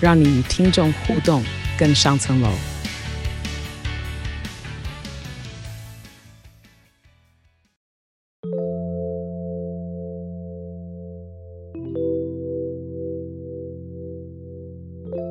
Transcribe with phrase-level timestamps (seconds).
[0.00, 1.42] 让你与听众互动
[1.76, 2.48] 更上层楼。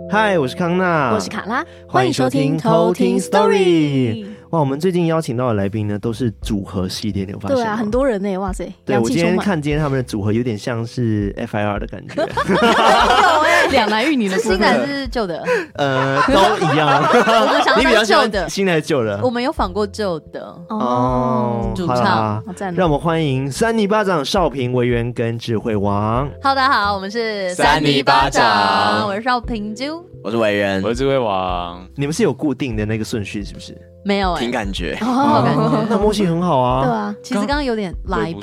[0.10, 4.28] 嗨，我是康娜，我是卡拉，欢迎收听偷听 Story。
[4.52, 7.58] 哇，我们最近邀请到的来宾呢，都是组合系列的，我发现。
[7.58, 8.72] 对啊，很多人呢，哇塞！
[8.86, 12.22] 对，我今天看今天他们的组合有点像是 FIR 的感觉。
[12.22, 15.44] 有哎，两男一女的，是新的还是旧的？
[15.76, 16.34] 呃，都
[16.66, 17.04] 一样。
[17.78, 19.20] 你比较旧的新的还是旧的？
[19.22, 21.74] 我们有访过旧的哦。
[21.76, 22.42] 主唱，
[22.74, 26.30] 让我们欢迎三尼巴掌、少平、维园跟智慧王。
[26.42, 31.86] Hello，大家好，我们是三尼巴掌，我是少平啾，我是维园，我是智慧王。
[31.96, 33.78] 你们是有固定的那个顺序是不是？
[34.08, 36.86] 没有，凭感觉，哦，感觉，那默契很好啊。
[36.86, 38.34] 对啊，其实刚刚有点拉牌。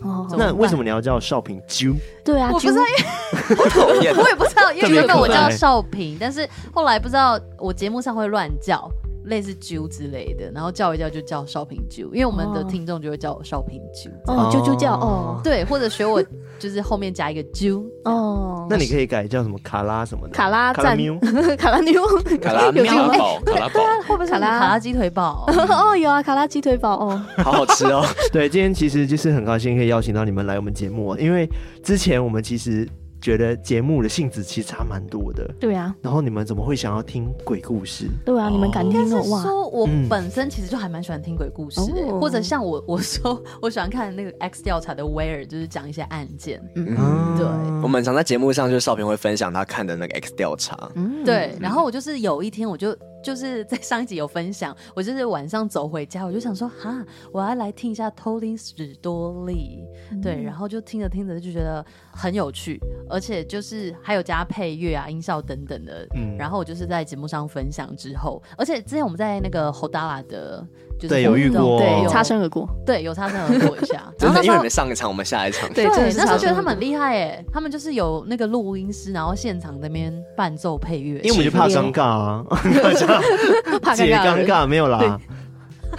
[0.00, 0.24] 哦。
[0.38, 1.92] 那为什么你要叫少平啾？
[2.24, 2.80] 对啊，我不知道，
[3.90, 8.88] 我也不知道，因为原本我叫少平，但是后来不知道我节目上会乱叫。
[9.28, 16.22] 类似啾之类的，然后叫一叫就叫少平啾，因为我们的听众就会叫我少平啾哦，啾啾叫哦，对，或者学我
[16.58, 21.18] 就是后面加一个啾哦，那你可以改叫什么卡拉什么的，卡拉卡拉妞，
[21.56, 22.02] 卡拉妞，
[22.40, 23.08] 卡拉喵？
[23.16, 25.44] 堡， 卡拉堡，会不会卡拉卡拉鸡腿堡？
[25.48, 28.04] 哦，有啊，卡拉鸡腿堡哦，好好吃哦。
[28.32, 31.48] 对，今天其实就是很高兴可以邀请到你们来我们节目，因为
[31.82, 32.88] 之前我们其实。
[33.20, 35.94] 觉得节目的性质其实差蛮多的，对啊。
[36.02, 38.08] 然后你们怎么会想要听鬼故事？
[38.24, 39.42] 对啊，你们敢听的哇？
[39.42, 41.80] 说我本身其实就还蛮喜欢听鬼故事，
[42.20, 46.62] 或者像我我说 我喜欢看那个 X 调查的威尔，就是讲一些案件。
[46.74, 46.96] 嗯，
[47.36, 47.46] 对。
[47.82, 50.90] 我们常在节目上就是少平会分享他看的那个 X 调查。
[50.94, 51.54] 嗯，对。
[51.60, 52.96] 然后我就是有一天我就。
[53.22, 70.66] 就是在上一集有分享，我就是晚上走回家，我就想说，哈，我要来听一下偷听史多利，嗯、对，然后就听着听着就觉得很有趣，而且就是还有加配乐啊、音效等等的，嗯，然后我就是在节目上分享之后，而且之前我们在那个 Hodala 的。
[70.98, 74.12] 就是对，有遇过，对，有擦身而过，对，有擦身而过一下。
[74.18, 75.72] 真的，因为你们上一场，我们下一场。
[75.72, 81.20] 对，那时候觉得他们很厉害耶，他们就是有那个录音师，然后现场那边伴奏配乐。
[81.20, 82.44] 因为我们就 怕尴尬啊，
[83.82, 85.18] 怕尴尬，尴尬没有啦。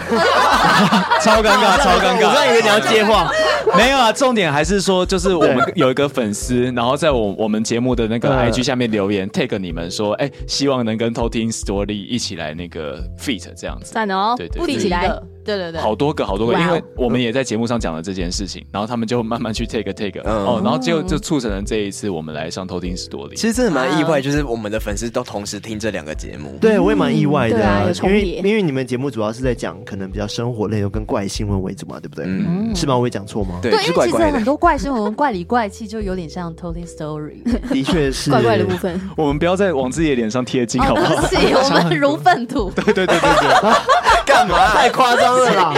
[1.21, 2.29] 超尴尬， 超尴尬！
[2.29, 3.29] 我刚以为你要接话，
[3.75, 4.13] 没有啊。
[4.13, 13.91] 重点还是说，就是我们有一个粉丝，然后在我我们节目的那个 IG 下面留言 take 你们说，哎，希望能跟偷听 Story 一起来那个 feat 这样子。
[13.91, 15.11] 赞哦，对对，一起来。
[15.43, 23.35] 对对对，好多个好多个，因为我们也在节目上讲了这件事情，然后他们就慢慢去 take take 哦，然后就就促成了这一次我们来上偷听 Story。
[23.35, 26.57] 其实真的蛮意外，就是我们的粉丝都同时听这两个节目。
[26.61, 32.25] 对，我也蛮意外的，因为因为你们节目主要是在讲可能比较生活类，又跟怪新闻为主嘛，对不对？
[32.27, 32.95] 嗯，是吗？
[32.95, 33.59] 我会讲错吗？
[33.61, 37.43] 对，因为其实很多怪新闻、怪里怪气，就有点像偷听 Story。
[37.69, 38.99] 的确是怪怪的部分。
[39.17, 41.21] 我们不要再往自己的脸上贴金，好不好？
[41.27, 42.69] 是，我们 如粪土。
[42.71, 44.08] 对对对对对。
[44.29, 44.67] 干嘛？
[44.71, 45.73] 太夸张了啦！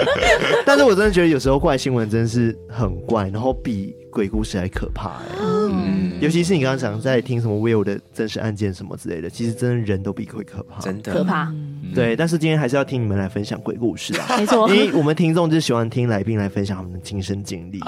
[0.66, 5.36] 但是我真的觉得有时候怪新闻真是很怪，然后比鬼故事还可怕哎。
[5.40, 11.52] 嗯，尤其是你刚刚讲在听什么 Will 的真实案件什么之类的，其实真的人都比鬼可怕，真的可怕。
[11.94, 17.80] 对，但是今天还是要听你们来分享鬼故事啊， 没错，因为我们听众就喜欢听来宾来分享他们的亲身经历。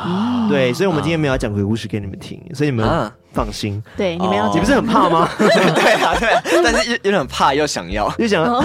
[0.48, 3.82] 对，所以我们今天没有要讲鬼故事给你们听，所以你们放心。
[3.96, 5.28] 对，你们要，你不是很怕吗？
[5.38, 8.60] 对啊，对，但是有点怕又想要，又想要，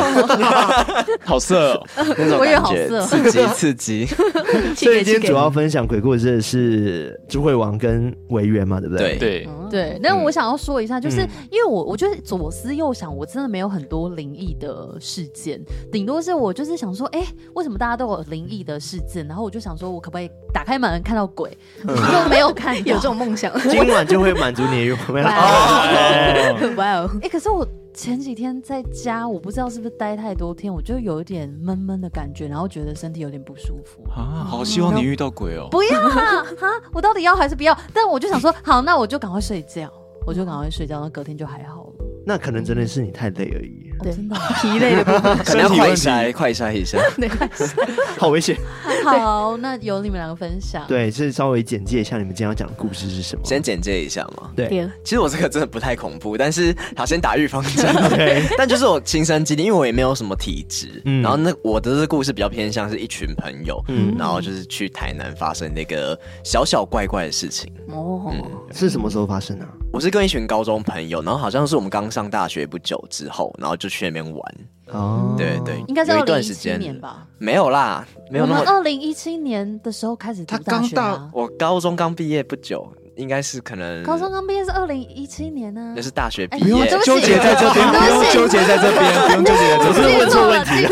[1.25, 4.05] 好色，那种感觉，刺激刺激。
[4.75, 9.17] 所以今天主要分享鬼故事的是朱慧王跟维园嘛，对不对？
[9.17, 9.43] 对。
[9.43, 9.49] 对。
[10.01, 15.59] 那我想要说一下，就是因为我我觉得左思右想，我真的没有很多灵异的事件，
[15.91, 19.27] 顶多是我就是想说，哎，为什么大家都有灵异的事件？
[19.27, 21.57] 然后我就想说，我可不可以打开门看到鬼？
[21.85, 25.23] 就没有看，有这种梦想， 今晚就会满足你的愿望。
[26.77, 27.09] 哇哦！
[27.21, 34.43] 哎，可是我前几天在家，我不知道是不是待太多天，我就有一点闷闷的感觉，然后觉得身体有点不舒服啊。
[34.43, 35.67] 好希望你遇到鬼哦！
[35.69, 36.43] 不要啊！
[36.57, 37.77] 哈，我到底要还是不要？
[37.93, 39.91] 但我就想说，好，那我就赶快睡觉，
[40.25, 41.93] 我就赶快睡觉，那隔天就还好了。
[42.25, 43.92] 那可能真的是你太累而已。
[44.03, 45.37] 对真的， 疲累的部分。
[45.39, 46.97] 可能要快筛快筛一下。
[47.17, 47.29] 对，
[48.19, 48.57] 好危险。
[49.03, 50.85] 好，那由你们两个分享。
[50.87, 53.41] 对，是稍微简介一下你们今天要讲的故事是什么。
[53.45, 54.51] 先简介一下嘛。
[54.55, 57.85] 对对，其实我这个真的不太恐怖，但是好先打预防针。
[58.57, 67.71] 但就是我亲身经历，因为我也没有什么体质，嗯然后那我的这个故事比较偏向是一群朋友，嗯然后就是去台南发生那个小小怪怪的事情。
[67.89, 68.33] 哦，
[68.73, 69.71] 是什么时候发生的啊？
[69.91, 74.55] 我是跟一群高中朋友，然后好像是我们刚上大学不久之后，然后就去那边玩。
[74.87, 77.25] 哦，对对，应该是有一二零一七段时间年吧。
[77.37, 78.77] 没有啦，没有我们那么。
[78.77, 86.01] 二零一七年的时候开始读大学啊，我高中刚毕业不久，应该是可能高中刚毕业是二零一七年呢那。
[86.01, 86.87] 是大学毕哎不用业。
[86.87, 89.87] 对不起纠结在这边，不用纠结在这边，不用纠结在这边。
[89.87, 90.89] 我是问错问题了，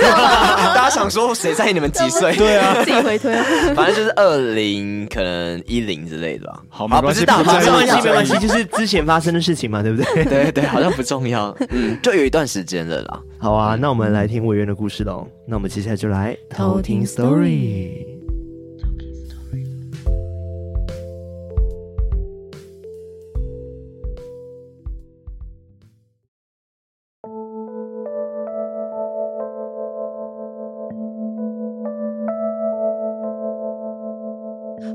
[0.75, 2.35] 大家想说谁在意你们几岁？
[2.35, 3.44] 对啊，自己回推了。
[3.75, 6.53] 反正就是二零可能一零之类的吧。
[6.53, 10.24] 啊，好没关系没关系，没关系，就是之前发生的事情嘛，对不对？
[10.24, 11.56] 对对，好像不重要。
[11.69, 13.19] 嗯，就有一段时间了啦。
[13.39, 15.27] 好啊，那我们来听委员的故事喽。
[15.45, 18.20] 那我们接下来就来偷听 story。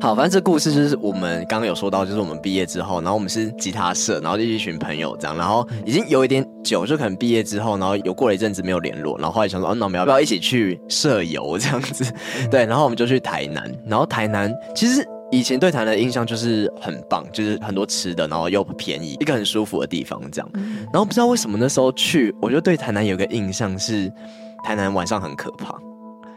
[0.01, 12.05] 好，反正这故事就是我们刚刚有说到，就是我们毕业之后，然后我们是吉他社，然后就一群朋友这样，然后已经有一点久，就可能毕业之后，然后有过了一阵子没有联络，然后后来想说，哦，那我们要不要一起去社游这样子？
[12.51, 20.51] 对，然后我们就去台南，然后台南其实以前对台南的印象就是很棒，就是很多吃的，然后又便宜，一个很舒服的地方这样。
[20.93, 24.13] 然后不知道为什么那时候去，我就对台南有个印象是，
[24.63, 25.75] 台南晚上很可怕。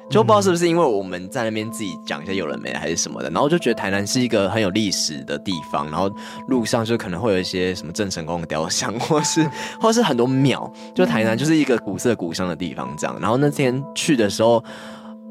[0.10, 6.12] 就不知道是不是因为我们在那边自己讲一些有人没来还是什么的，然后就觉得台南是一个很有历史的地方，然后
[6.48, 9.48] 路上就可能会有一些什么郑成功的雕像，或是
[9.80, 13.16] 或是很多庙，就台南就是一个古色古香的地方这样。
[13.22, 14.64] 然后那天去的时候，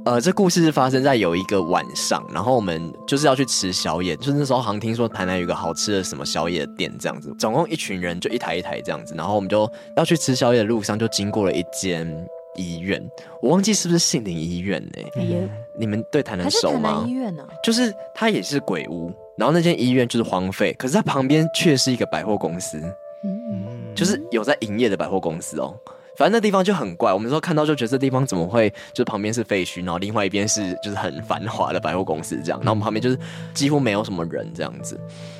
[0.04, 12.08] 呃，这故事是发生在有一个晚上，然后我们就是要去吃宵夜，就是那时候好像听说台南有一个好吃的什么宵夜店这样子，总共一群人就一台一台这样子，然后我们就要去吃宵夜的路上就经过了一间。
[12.54, 13.00] 医院，
[13.40, 17.12] 我忘记是不是杏林医院呢、你们对台南熟吗南医？
[17.12, 17.46] 院呢？
[17.62, 22.80] 就是它也是鬼屋，然后那间医院就是荒废，可是它旁边却是一个百货公司，
[23.24, 25.74] 嗯，就是有在营业的百货公司哦。
[26.16, 33.16] 反正那地方就很怪，我们那时候看到就觉得这地方怎么会，就是旁边是废墟，然后另外一边是就是很繁华的百货公司这样，然后我们旁边就是
[33.54, 34.98] 几乎没有什么人这样子。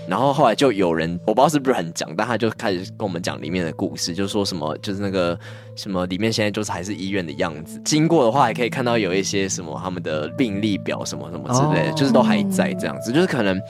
[0.09, 5.39] 然后后来就有人，我不知道是不是很讲，但他就开始跟我们讲里面的故事，就说什么就是那个
[5.77, 13.61] 什么里面现在就是还是医院的样子，经过的话还可以看到有一些什么他们的病历表什么什么之类的，哦就是都还在这样子，就是可能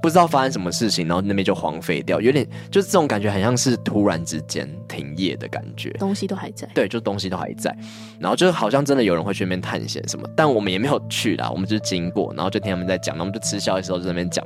[0.00, 5.90] 不知道发生什么事情，然后那边就荒废掉，有点就是这种感觉，很像是突然之间停业的感觉。
[5.98, 6.68] 东西都还在。
[6.74, 7.76] 对，就东西都还在，
[8.20, 14.44] 然后就好像真的有人会去那边探险什么，但我们也没有去啦，我们就是经过，然后就听他们在讲，然后我们就吃宵夜的时候就在那边讲，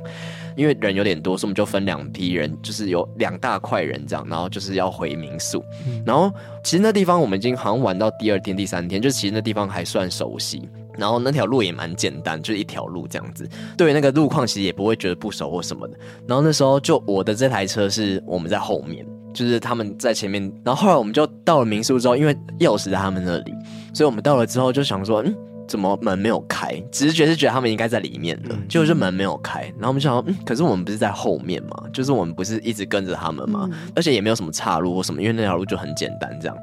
[0.55, 5.63] 因为人有点多，我们就分两批人，就是有两大块人这样，然后就是要回民宿，
[6.05, 6.31] 然后
[6.63, 10.67] 其实那地方我们已经好像玩到第二天、第三天，就其实那地方还算熟悉，
[10.97, 13.47] 然后那条路也蛮简单，就是一条路这样子，
[13.77, 15.97] 对于那个路况其实也不会觉得不熟或什么的，
[16.27, 19.05] 然后那时候就我的这台车是我们在后面。
[19.33, 23.51] 就是他们在前面，然后后来我们就到了民宿之后，因为钥匙在他们那里，
[23.91, 25.35] 所以我们到了之后就想说，嗯，
[25.67, 26.73] 怎么门没有开？
[26.91, 29.61] 直觉是觉得他们应该在里面的，结果就门没有开。
[29.77, 31.83] 然后我们就想说，嗯，可是我们不是在后面嘛？
[31.93, 33.69] 就是我们不是一直跟着他们嘛？
[33.95, 36.57] 而且也没有什么岔路或什么，因为那条路就很简单这样。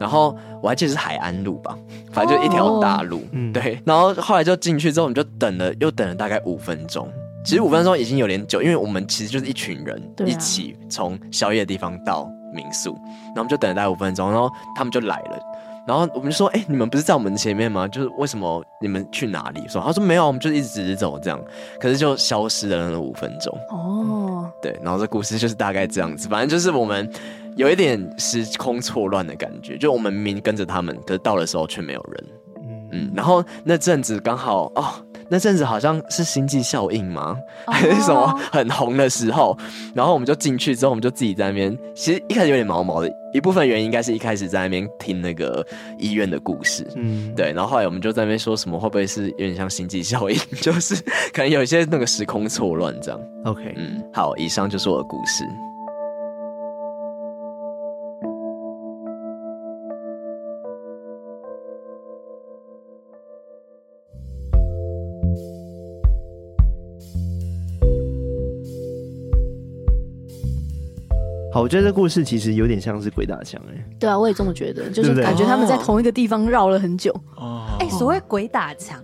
[0.00, 1.76] 然后我还记得是海安路吧，
[2.10, 3.80] 反正就一条大路，嗯对。
[3.84, 7.08] 然后后来就进去之后，我们就等了，又等了大概五分钟。
[7.44, 15.38] 其实五分钟已经有点久，因为我们其实就是一群人一起从宵夜的地方到民宿，然后我们就等了大概五分钟，然后他们就来了，
[15.86, 17.88] 然后我们就说：“哎、你们不是在我们前面吗？
[17.88, 21.40] 就是为什么你们去哪里？”说他说没有，我们就一直直走这样，
[21.80, 23.52] 可是就消失了那五分钟。
[23.70, 27.10] 哦，对，然后这故事就是大概这样子，反正就是我们
[27.56, 32.24] 有一点时空错乱的感觉，就我们明明跟着他们，可是到的时候却没有人。
[32.92, 34.84] 嗯，然后那阵子刚好哦，
[35.28, 37.36] 那阵子好像是星际效应吗？
[37.66, 39.56] 还是什么很红的时候？
[39.94, 41.76] 然后我们就进去之后，我们就自己在那边。
[41.94, 45.64] 其实一开始有点毛毛的，一部分原因应该是一开始在那边听那个
[45.98, 46.86] 医院的故事。
[46.96, 50.36] 嗯，对，然后后来我们就在那边说什么，会不会是有点像星际效应？
[50.60, 50.94] 就是
[51.32, 53.20] 可能有一些那个时空错乱这样。
[53.44, 55.44] ，OK，嗯，好，以上就是我的故事。
[71.52, 77.14] 好，我觉得这故事其实有点像是鬼打墙哎，对啊，我也这么觉得，就是感觉他们在同一个地方绕了很久。
[77.36, 77.66] 哦。
[77.78, 78.98] 哎、所谓鬼打墙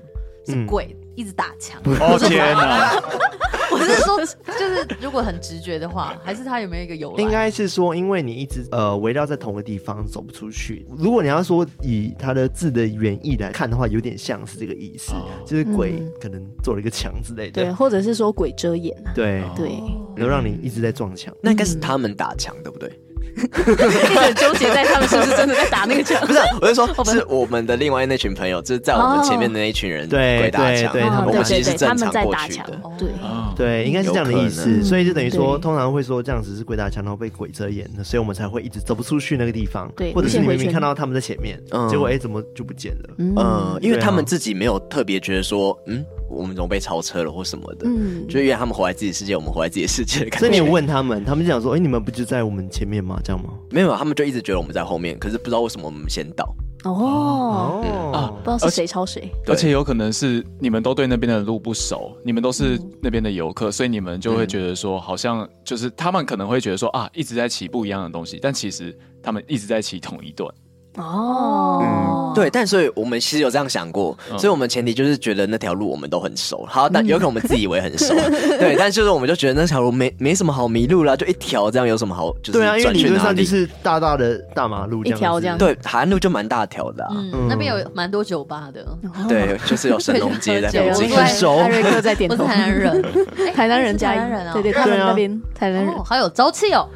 [0.47, 2.93] 是鬼一直打墙，哦天哪！
[3.73, 4.19] 我是说，
[4.57, 7.23] 就是如果很直觉的话，还是他有没有一个由来？
[7.25, 10.87] 应该是说，因为你一直呃围绕在同个地方走不出去。
[10.97, 15.13] 如果你要说以它的字的原意来看的话，有点像是这个意思，
[15.45, 17.65] 就是鬼嗯可能做了一个墙之类的。
[17.65, 19.11] 对，或者是说鬼遮眼啊。
[19.13, 19.73] 对对，
[20.15, 21.35] 然后让你一直在撞墙。
[21.43, 22.89] 那应该是他们打墙，对不对？
[23.39, 26.21] 一直纠结在他们是不是真的在打那个墙。
[26.27, 33.07] 不是，我是说， 是我们的另外那群朋友，就是在我们前面的那一群人对鬼打墙，对对他们其实是正常在打墙过去的。。
[33.07, 39.91] 对，哦对，应该是这样的意思，所以就等于说，通常会说这样子是鬼打墙，然后被鬼遮眼，所以我们才会一直走不出去那个地方。
[39.97, 43.15] 对或者是你明明看到他们在前面，嗯结果哎、怎么就不见了？
[43.19, 50.47] 嗯嗯，因为他们自己没有特别觉得说，嗯，我们怎么被超车了或什么的，嗯，就是因为他们活在自己世界，我们活在自己的世界的感觉。
[50.47, 53.21] 所以你有问他们，他们就想说，哎、你们不就在我们前面吗？
[53.25, 53.51] 这样吗？
[53.71, 56.55] 没有，他们就一直觉得我们在后面，可是不知道为什么我们先到。
[56.85, 57.81] 哦，
[58.15, 59.29] 啊，不知道是谁抄谁。
[59.47, 70.49] 而且有可能是你们都对那边的路不熟，你们都是那边的游客，所以你们就会觉得说，好像就是他们可能会觉得说啊，一直在骑不一样的东西，但其实他们一直在骑同一段。
[70.99, 74.39] 哦，对，但所以我们其实有这样想过，嗯。
[74.39, 76.67] 所以我们前提就是觉得那条路我们都很熟。
[76.69, 78.15] 好，但有可能我们自以为很熟，
[78.59, 82.33] 对，但就是我们就觉得那条路没没什么好迷路啦，就一条这样有什么好？
[82.43, 88.85] 就是对啊，因为理论上就是大大的大马路这样，一条这样对，海岸路就蛮大条的、啊，嗯，那边有蛮多酒吧的。
[89.29, 91.11] 对，就是有神农街在附近。
[91.17, 91.57] 很熟。
[91.59, 92.37] 艾瑞克在点头。
[92.45, 93.05] 我是台南人，
[93.39, 96.89] 哎台南人台南人啊，对对，他们那边台南人哦，好有朝气哦。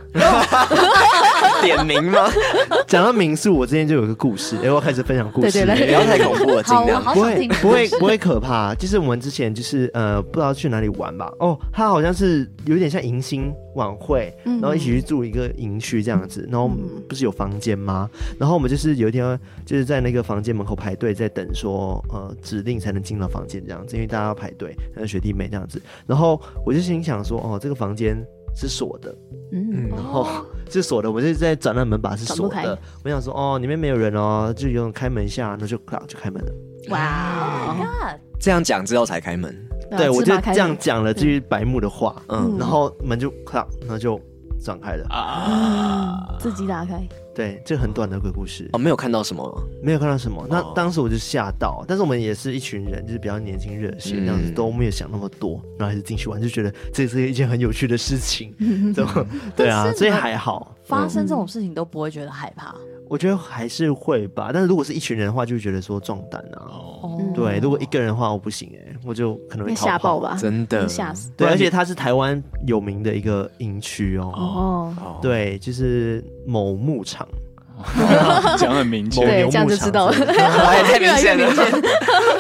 [1.63, 2.29] 点名吗？
[2.87, 5.65] 讲到民宿，我之前就有一个故事， 哎、我要开始分享故事。
[5.65, 7.03] 不要太恐怖了，尽量。
[7.15, 7.49] 不会。
[7.63, 16.71] 不会不会可怕，就是我们之前就是呃不知道去哪里玩吧，哦，他好像是有点像迎新晚会，嗯然后一起去住一个营区这样子，然后
[17.09, 18.09] 不是有房间吗？
[18.39, 28.17] 然后我们就是有一天就是在那个房间门口排队，在等说呃指令才能进到房间这样子，因为大家要排队，还有学弟妹这样子，然后我就心想说哦这个房间
[28.55, 29.15] 是锁的，
[29.53, 30.27] 嗯，然后
[30.71, 36.53] 是锁的，我就在转那门把是锁的，我想说哦里面没有人哦，就有人开门一下，那就就开门了。
[36.91, 38.17] 哇。
[38.41, 39.55] 这样讲之后才开门。
[39.97, 42.51] 对，我就这样讲，讲了句白目的话，嗯。
[42.51, 44.21] 嗯，然后门就咔，然后就
[44.61, 45.07] 转开了。
[45.09, 49.43] 啊，自己打开，对，这很短的鬼故事哦，，没有看到什么。
[49.83, 50.47] 没有看到什么。
[50.49, 58.55] 那哦当时我就吓到，但是我们也是一群人，就是比较年轻热血，嗯这样子都没有想那么多，然后还是进去玩，就觉得这是一件很有趣的事情？
[59.57, 60.77] 对啊，所以还好。
[60.85, 62.75] 发生这种事情都不会觉得害怕。
[63.13, 66.65] 我觉得还是会吧，但是如果是一群人的话，就会觉得说壮胆啊。
[66.67, 69.75] 哦，对，如果一个人的话，我不行哎，我就可能会。
[69.75, 70.35] 吓爆吧？
[70.41, 71.31] 真的吓死。
[71.37, 74.33] 对，而且它是台湾有名的一个营区哦。
[74.35, 77.29] 哦，哦，对，就是某牧场，
[78.59, 79.21] 讲很明某确。
[79.25, 80.13] 对这样牛牧场就知道了
[80.85, 81.65] 太明显越越明了。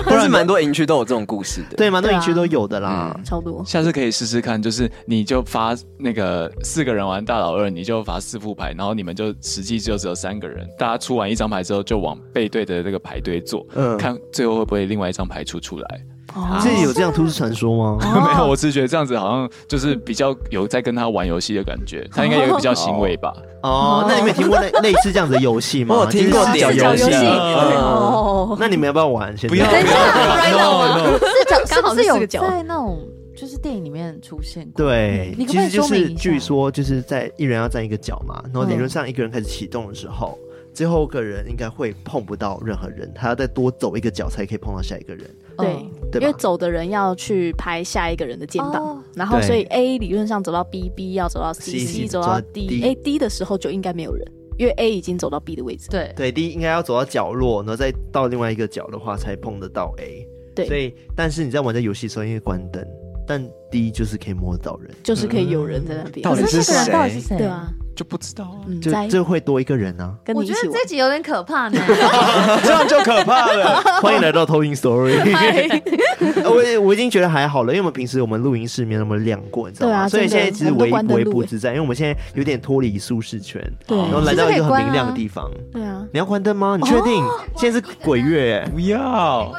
[0.06, 1.76] 但是蛮多营区都有这种故事的。
[1.76, 3.14] 对，蛮多营区都有的啦。
[3.24, 3.62] 超多。
[3.64, 16.00] 下次可以试试看，就是你就发那个四个人玩大老二，你就发四副牌，然后你们就实际就只有三个人，大家出完一张牌之后，就往背对的这个牌堆坐，嗯看最后会不会另外一张牌出出来。
[16.34, 17.98] 哦是有这样都市传说吗？
[18.02, 23.32] 没有，我只是觉得这样子好像就是比较有在跟他玩游戏的感觉， 他应该也比较行为吧。
[23.62, 25.94] 哦，那你们有听过类 类似这样子的游戏吗？
[25.94, 27.12] 我有听过就是点角游戏。
[27.14, 29.36] 哦，那你们要不要玩？
[29.36, 31.18] 现在不要，不要，不要，no no。
[31.18, 32.98] 是角刚好是有在那种
[33.36, 34.84] 就是电影里面出现过？
[34.84, 40.38] 对，其实就是据说就是在一人要站一个角嘛，然后理论上一个人开始启动的时候，
[40.74, 45.24] 最后一个人应该会碰不到任何人，他要再多走一个角才可以碰到下一个人。
[45.58, 54.26] 对，对因为走的人要去拍下一个人的肩膀，哦然后所以 A 理论上走到 B，B 要走到 C，C 走走到到 D，D 哎 D 的时候就应该没有人，
[54.58, 55.88] 因为 A 已经走到 B 的位置。
[55.90, 60.26] 对，对，D 应该要走到角落，然后再到另外一个角的话才碰得到 A。
[60.54, 62.86] 对所以但是你在玩这游戏的时候，因为关灯，
[63.26, 66.22] 但 D 就是可以摸得到人，就是可以有人在那边。
[66.22, 67.36] 到底是谁到底是谁？
[67.38, 70.14] 对啊，就不知道啊，嗯，在就就会多一个人啊。
[70.14, 70.62] 我跟你一起玩。
[70.62, 71.78] 觉得这集有点可怕呢。
[72.64, 73.80] 这样就可怕了。
[74.00, 75.20] 欢迎来到偷听 Story。
[76.44, 79.96] 我我已经觉得还好了，因为我们平时我们录音室没有那么亮过，你知道吗？
[79.96, 85.50] 啊所以现在真的其实微我们都关灯录微不自在，因为我们现在有点脱离舒适圈，对然后来到一个很明亮的地方。
[85.72, 86.78] 对啊，你要关灯吗？
[86.80, 87.24] 你确定？
[87.56, 89.52] 现在是鬼月欸，不要，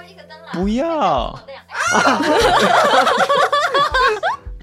[0.53, 1.39] 不要，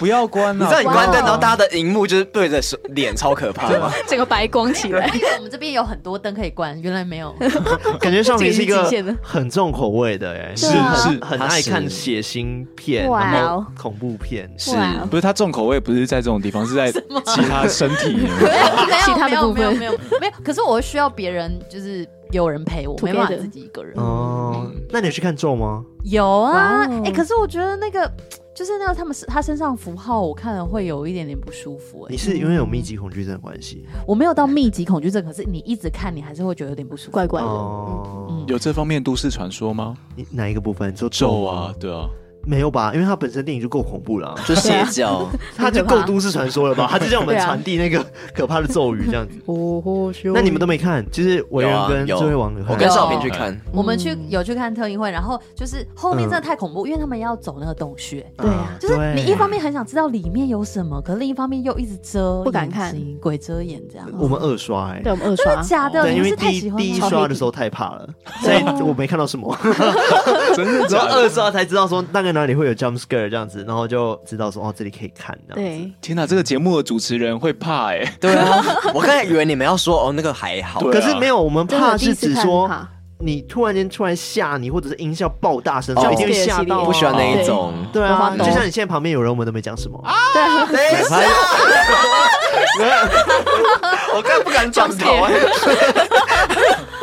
[0.01, 0.67] 不要关你啊！
[0.67, 3.69] 知道你关灯，然后大家的荧幕就是对着手脸，超可怕。
[3.69, 3.91] 的。
[4.09, 7.35] 整个白光起来，因为我们这边有很多灯可以关，原来没有。
[8.01, 8.83] 感觉少明是一个
[9.23, 10.97] 很重口味的哎，是啊。
[10.97, 13.07] 是很爱看血腥片，
[13.79, 14.51] 恐怖片。
[14.57, 14.75] 是。
[14.75, 18.31] 哇不是他重口味，不是在这种地方，是在其他身体里面。
[18.41, 19.61] 没有其他的没有部分。
[19.61, 23.93] 没有没有没有，可是我会需要别人，就是有人陪我，没办法自己一个人。
[23.99, 25.85] 哦，那你有去看咒吗？
[26.05, 28.11] 有啊，哎、可是我觉得那个
[28.61, 37.13] 就是那个他们是他身上符号，我看了会有一点点不舒服、哎你，是因为有密集恐惧症的关系我没有到密集恐惧症，可是你一直看，你还是会觉得有点不舒服。
[37.13, 37.49] 怪怪的。
[37.49, 38.27] 哦？
[38.29, 39.97] 嗯，有这方面都市传说吗？
[40.15, 40.93] 你哪一个部分？
[40.93, 42.07] 你说咒啊，，对啊，
[42.45, 42.93] 没有吧？
[42.95, 46.89] 因为它本身电影就够恐怖了啊， 就邪教， 它就够都市传说了吧？
[46.91, 48.05] 它就叫我们传递那个
[48.35, 49.35] 可怕的咒语这样子。
[50.35, 58.25] 那你们都没看，就是维人跟有啊智慧王我跟少平去看，我们去有去看特映会，然后就是后面真的太恐怖，因为他们要走那个洞穴。
[58.37, 64.09] 对啊就是你一方面很想知道里面有什么，可是另一方面又一直遮，不敢看，鬼遮眼这样。
[64.19, 66.03] 我们二刷哎、对我们二真刷的假的？
[66.03, 68.09] 对，因你为第一是太喜欢第一刷的时候太怕了，
[68.41, 69.57] 所以我没看到什么。
[70.55, 71.11] 真的然假的？
[71.11, 75.79] 后二刷才知道说大概哪里会有 jump scare 这样子，然后就知道说哦这里可以看这样子。
[75.79, 82.71] 对，天哪，这个节目的主持人会怕哎、对啊， 我刚才以为你们要说哦，那个还好，对可是没有，我们怕是指说
[83.23, 86.03] 你突然间突然吓你，或者是音效爆大声，哦。
[86.03, 86.85] 就一定会吓到啊。
[86.85, 87.75] 不喜欢那一种。
[87.93, 90.03] 对啊，就像你现在旁边有人，我们都没讲什么。
[90.33, 90.67] 对啊，
[94.17, 95.07] 我刚才不敢转头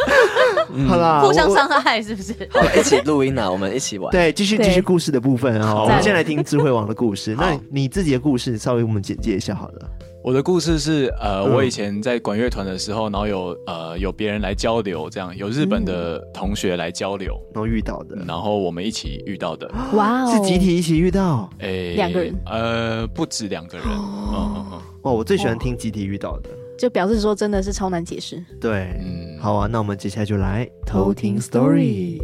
[0.08, 0.86] 哎。
[0.88, 2.34] 好啦，互相伤害是不是？
[2.52, 4.12] 好，一起录音啊，我们一起玩。
[4.12, 7.36] 对，继续继续故事的部分哦，我们先来听智慧王的故事。
[7.38, 9.90] 那你自己的故事稍微我们简介一下好了。
[10.24, 25.12] 我的故事是呃，嗯我以前在管乐团的时候，然后有呃有别人来交流，这样有日本的同学来交流，然后遇到的然后我们一起遇到的，哇哦，是集体一起遇到诶，两个人呃，不止两个人，嗯嗯嗯，哇！
[25.12, 26.50] 我最喜欢听集体遇到的。
[26.78, 28.44] 就表示说真的是超难解释。
[28.62, 32.22] 对，嗯好啊，那我们接下来就来偷听 story。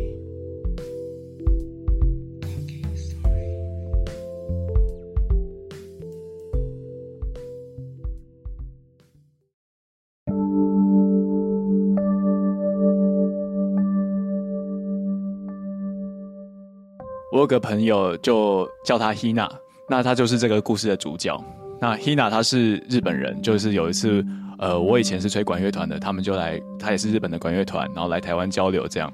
[17.32, 19.50] 我有个朋友就叫他 Hina，
[19.90, 21.36] 那他就是这个故事的主角。
[21.82, 24.24] 那 Hina 他是日本人，就是有一次，
[24.60, 29.12] 呃，我以前是吹管乐团的，他们就来，他也是日本的管乐团，然后来台湾交流这样。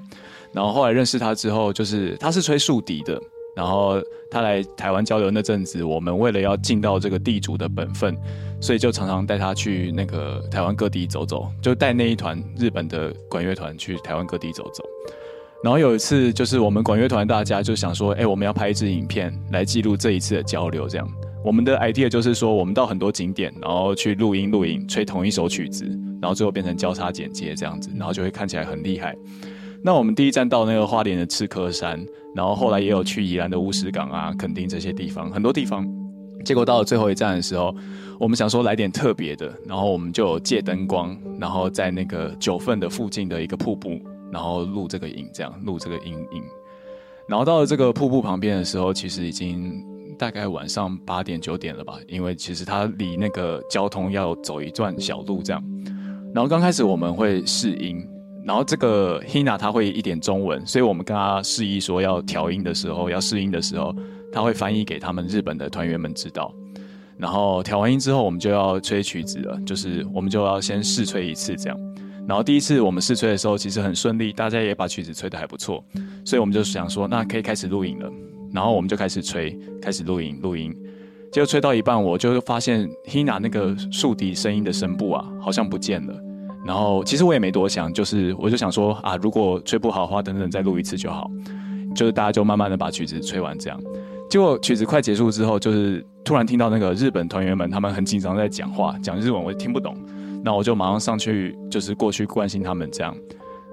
[0.52, 3.20] 然后后来认识他之后，就是他是吹竖笛的，
[3.54, 4.00] 然后
[4.30, 8.16] 他来台湾交流那阵子，我们为了要尽到这个地主的本分，
[8.60, 14.82] 所以就常常带他去那个台湾各地走走，就带那一团日本的管乐团去台湾各地走走。
[15.62, 20.88] 然后有一次，就是我们管乐团大家就想说，哎，我们要拍一支影片来记录这一次的交流。
[20.88, 21.06] 这样，
[21.44, 25.84] 我们的 idea 就是说，我们到很多景点，然后去录音录影，吹同一首曲子，
[26.20, 29.16] 然后最后变成交叉剪接这样子，然后就会看起来很厉害。
[29.82, 35.88] 那我们第一站到那个花莲的赤科山，然后后来也有去宜兰的乌石港啊、垦丁这些地方，很多地方。
[36.44, 37.74] 结果到了最后一站的时候，
[38.18, 43.98] 我们想说来点特别的，然后我们就有借灯光，然后在那个九份的附近的一个瀑布。
[44.32, 46.42] 然后录这个影，这样录这个音影。
[47.28, 49.84] 然后到了这个瀑布旁边的时候，其实已经
[50.20, 55.64] 大概晚上八点九点了吧，因为其实它离那个交通要走一段小路这样。
[56.34, 58.06] 然后刚开始我们会试音，
[58.44, 63.96] 然后这个 Hina 他会一点中文，所以我们跟他示意说要调音的时候，要试音的时候，
[64.30, 66.54] 他会翻译给他们日本的团员们知道。
[67.16, 71.78] 然后调完音之后，我们就要吹曲子了，就是我们就要先试吹一次这样。
[72.28, 75.82] 然后第一次我们试吹的时候，其实很顺利，大家也把曲子吹得还不错，
[76.26, 78.12] 所以我们就想说，那可以开始录影了。
[78.52, 80.74] 然后我们就开始吹，开始录影录音。
[81.32, 86.14] 结果吹到一半，我就发现 Hina 那个竖笛声音的声部啊，好像不见了。
[86.64, 91.30] 然后其实我也没多想，就是我就想说啊，如果吹不好的话，等等再录一次就好。
[91.94, 93.80] 就是大家就慢慢的把曲子吹完这样。
[94.28, 99.96] 结果曲子快结束之后，就是突然听到那个日本团员们他们很紧张在讲话，讲日文我也听不懂。
[100.42, 103.14] 那我就马上上去，就是过去关心他们这样，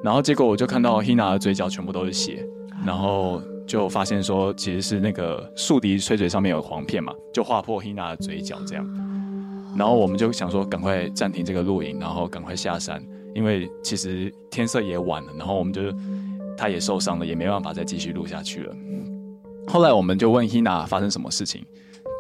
[0.04, 2.46] 然后结果我就看到 Hina 的嘴角全部都是血，
[2.86, 8.86] 然后就发现说其实是那个竖笛吹嘴上面有黄片嘛，就划破 Hina 的嘴角这样，
[9.78, 15.82] 然后我们就想说赶快暂停这个录影，然后赶快下山，因为其实天色也晚了，然后我们就
[16.58, 18.76] 他也受伤了，也没办法再继续录下去了。
[19.68, 21.64] 后来我们就问 Hina 发生什么事情。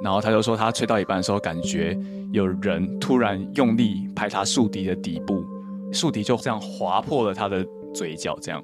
[0.03, 1.97] 然后他就说，他吹到一半的时候，感觉
[2.31, 5.43] 有人突然用力拍他竖笛的底部，
[5.91, 8.37] 竖笛就这样划破了他的嘴角。
[8.39, 8.63] 这样，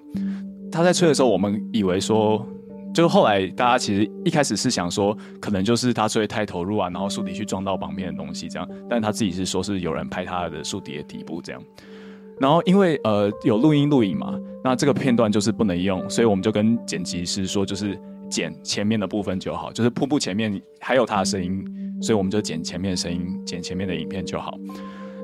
[0.71, 2.45] 他在吹的时候，我们以为说
[2.93, 11.61] 就后来大家其实一开始是想说，可能就是他睡太投入啊，然后树底去撞到旁边的东西这样，但他自己是说是有人拍他的树底的底部这样。
[12.39, 21.65] 然后因为呃有录音录影嘛，那这个片段就是不能用，所以我们就跟剪辑师说，就是剪前面的部分就好，就是瀑布前面还有他的声音，
[22.01, 24.55] 所以我们就剪前面的声音，剪前面的影片就好。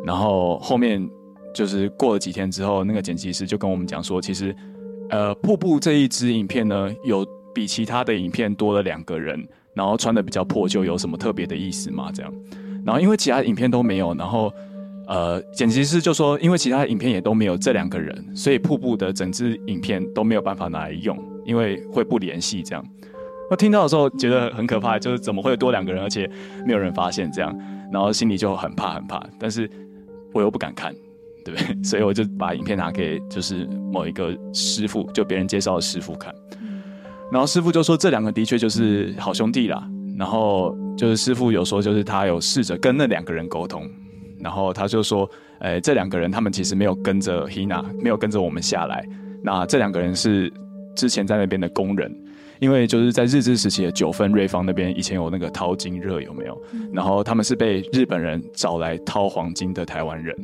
[0.05, 1.08] 然后后面
[1.53, 4.55] 就是过了几天之后，那个剪辑师就跟我们讲说，其实
[5.10, 7.23] 呃瀑布这一支影片呢有。
[7.60, 12.10] 比其他的影片多了两个人，然后穿的比较破旧，有什么特别的意思吗？
[12.13, 12.34] 这样，
[12.86, 14.50] 然后因为其他影片都没有，然后
[15.08, 22.63] 呃，剪辑师就说，因为其他影片也都没有这两个人，所以瀑布的整支影片都没有办法拿来用，因为会不联系。
[22.63, 22.86] 这样，
[23.52, 26.32] 我听到的时候觉得很可怕，就是怎么会多两个人，而且
[26.65, 27.54] 没有人发现这样，
[27.91, 29.69] 然后心里就很怕很怕，但是
[30.32, 30.95] 我又不敢看，
[31.43, 31.84] 对不对？
[31.84, 36.34] 所以我就把影片拿给就是某一个师傅，就别人介绍的师傅看。
[37.32, 39.88] 然后师傅就说，这两个的确就是好兄弟啦。
[40.18, 43.89] 然后就是师傅有说，就是他有试着跟那两个人沟通。
[44.39, 49.06] 然后他就说，诶，这两个人他们其实没有跟着 Hina，没有跟着我们下来。
[49.44, 50.52] 那这两个人是
[50.96, 52.13] 之前在那边的工人，
[52.60, 56.62] 因为就是在日治时期的九份瑞芳那边以前有那个淘金热，有没有？
[56.92, 60.36] 然后他们是被日本人找来淘黄金的台湾人。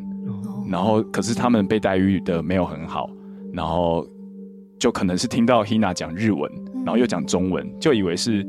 [0.70, 3.10] 然后可是他们被待遇的没有很好，
[3.54, 4.06] 然后
[4.80, 6.52] 就可能是听到 Hina 讲日文。
[6.86, 8.48] 然后又讲中文，就以为是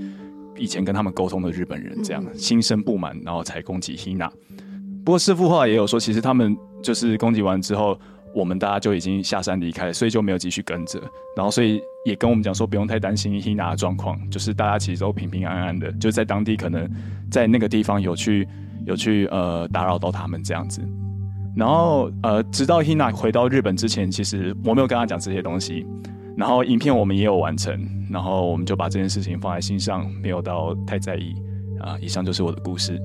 [0.57, 4.31] 以前跟他们沟通的日本人，这样心生不满，然后才攻击 Hina。
[5.05, 7.99] 不过师傅后来也有说，其实他们就是攻击完之后，
[8.35, 11.01] 我们大家就已经下山离开，所以就没有继续跟着。
[11.37, 16.91] 然后所以也跟我们讲说，不用太担心 Hina 的状况，就是大家其实都平平安安的，就在当地可能
[17.31, 18.47] 在那个地方有去
[18.85, 20.83] 有去呃打扰到他们这样子。
[21.57, 25.87] 然后呃，直到 Hina 回到日本之前，其实我没有跟他讲这些东西。
[26.37, 27.75] 然后影片我们也有完成，
[28.11, 31.35] 然后我们就把这件事情放在心上，没有到太在意。
[31.81, 33.01] 啊，以上就是我的故事。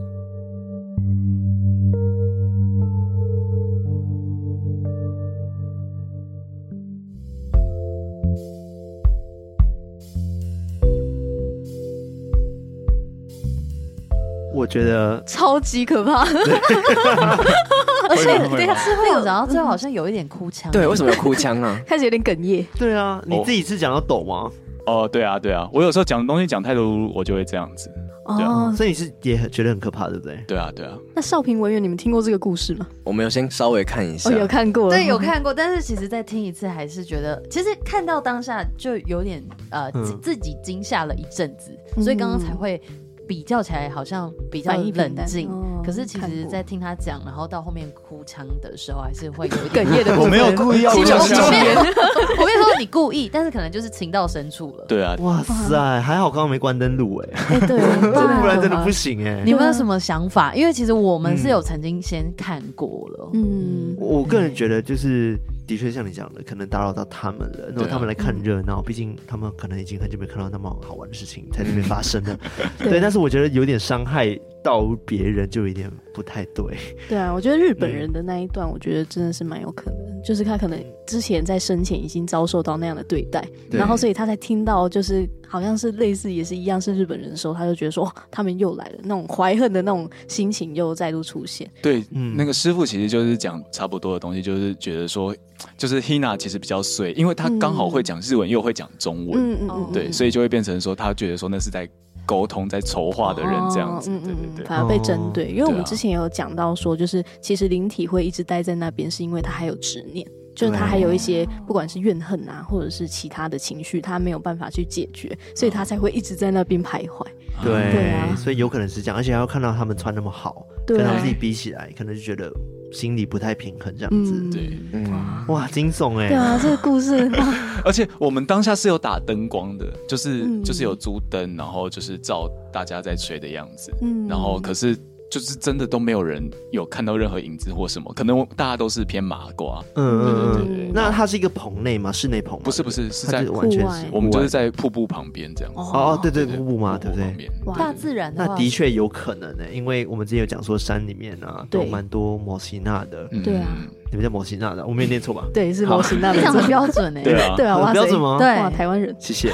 [14.54, 16.24] 我觉得超级可怕。
[18.12, 20.72] 而且对他之后，然后最后好像有一点哭腔。
[20.72, 21.80] 对，为什么有哭腔啊？
[21.88, 22.66] 开始有点哽咽。
[22.78, 24.52] 对啊，你自己是讲到抖吗？
[24.86, 27.90] 哦，对啊，对啊，我有时候讲的东西讲太多，我就会这样子。
[28.26, 30.44] 哦，所以你是也很觉得很可怕，对不对？
[30.48, 30.98] 对啊，对啊。
[31.14, 32.88] 那少平文员，你们听过这个故事吗？
[33.04, 34.30] 我们有，先稍微看一下。
[34.30, 35.54] 我有看过，对，有 看过。
[35.54, 42.82] 但是其实再听一次，还是觉得，其实看到当下就有点呃，自己惊吓了一阵子，所以刚刚才会。
[43.28, 45.50] 比较起来好像比较冷静，
[45.84, 50.16] 可是其实，在听他讲，然后到后面哭腔的时候，还是会有一点哽咽的。
[50.20, 51.18] 我没有故意要哭腔。
[51.18, 54.86] 我跟你说，你故意，但是可能就是情到深处了。
[54.88, 57.80] 对啊，哇塞，还好刚刚没关灯录哎，对，
[58.42, 59.42] 不然真的不行哎。
[59.46, 60.54] 你们有什么想法？
[60.54, 63.30] 因为其实我们是有曾经先看过了。
[63.34, 65.38] 嗯，我个人觉得就是。
[65.68, 67.70] 的确像你讲的，可能打扰到他们了。
[67.70, 72.38] 然后他们来看热闹，毕竟他们可能已经很久没看到那么好玩的事情在那边发生了。
[72.80, 76.66] 对，但是我觉得有点伤害到别人，就有点不太对。
[77.10, 91.70] 对啊，我觉得日本人的那一段，我觉得真的是蛮有可能，就是他可能之前在生前已经遭受到那样的对待，然后所以他才听到，就是好像是类似也是一样是日本人的时候，他就觉得说，哇，他们又来了，那种怀恨的那种心情又再度出现。
[91.82, 95.36] 对，嗯，那个师傅其实就是讲差不多的东西，就是觉得说。
[95.78, 101.88] 就是 Hina 其实比较碎，因为他刚好会讲日文，又会讲中文，嗯嗯嗯对，所以就会变成说，他觉得说那是在
[102.26, 105.48] 沟通、在筹划的人这样子，对对对，反而被针对。
[105.50, 117.26] 因为我们之前有讲到说，就是其实灵体会一直待在那边，是因为他还有执念，就是他还有一些不管是怨恨啊，或者是其他的情绪，他没有办法去解决，所以他才会一直在那边徘徊。
[117.64, 122.52] 对，对啊，所以有可能是这样，而且还要看到他们穿那么好，跟他们自己比起来，可能就觉得。
[122.92, 126.28] 心里不太平衡，这样子，嗯、对，嗯、哇，惊悚哎！
[126.28, 127.30] 对啊，这个故事，
[127.86, 134.98] 而且我们当下是有打灯光的，就是、嗯、就是有租灯，然后就是照大家在吹的样子，嗯，然后可是。
[135.32, 139.82] 就是真的都没有人有看到任何影子或什么，可能大家都是偏麻瓜。
[139.96, 140.92] 嗯嗯嗯。
[140.94, 142.12] 那它是一个棚内吗？
[142.12, 142.60] 室内棚？
[142.60, 144.06] 不是不是，是在完全是。
[144.12, 145.80] 我们就是在瀑布旁边这样子。
[145.80, 147.50] 哦对对，瀑布嘛，对不对？
[147.78, 148.34] 大自然。
[148.36, 153.26] 那的确有可能呢，因为我们之前有讲说山里面啊，都蛮多摩西纳的。
[153.42, 153.68] 对啊。
[154.12, 155.46] 你们叫摩西纳的，我没有念错吧？
[155.56, 157.24] 对，是摩西纳的，非常标准哎。
[157.24, 157.54] 对啊。
[157.56, 158.36] 对啊，标准吗？
[158.38, 159.16] 对，台湾人。
[159.18, 159.50] 谢谢。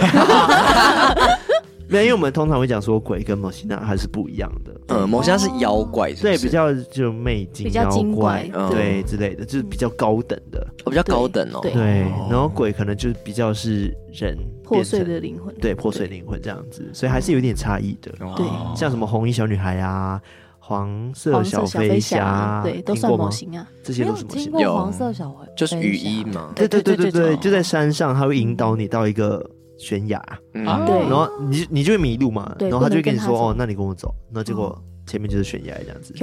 [1.90, 4.74] 没有，因为我们通常会讲说鬼跟摩西娜还是不一样的。
[4.90, 10.60] 嗯，某些是妖怪是不对，是，比较就魅精、较妖精怪嗯对之类的，就是比较高等的。
[10.86, 11.60] 哦比较高等哦。
[11.62, 11.84] 对对，
[12.30, 18.12] 然后鬼可能就是比较是人破碎变成的灵魂，对破碎灵魂这样子，所以还是有点差异的。
[18.20, 18.46] 哦对
[18.76, 20.22] 像什么红衣小女孩啊、
[20.60, 23.24] 黄色黄色小飞飞侠啊，对，都算听过吗？
[23.26, 23.68] 模型啊。
[23.84, 24.52] 这些没有都是模型。
[24.54, 26.52] 有听过黄色小灰，就是雨衣嘛。
[26.56, 29.46] 对对对对对，对对对就在山上，它会引导你到一个
[29.78, 30.22] 悬崖，
[30.54, 36.14] 嗯啊对然后你就你就会迷路嘛，对然后他就会跟你说哦，那你跟我走，那结果前面就是悬崖这样子。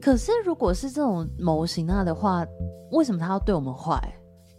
[0.00, 2.44] 可是如果是这种模型那的话，
[2.92, 3.98] 为什么他要对我们坏？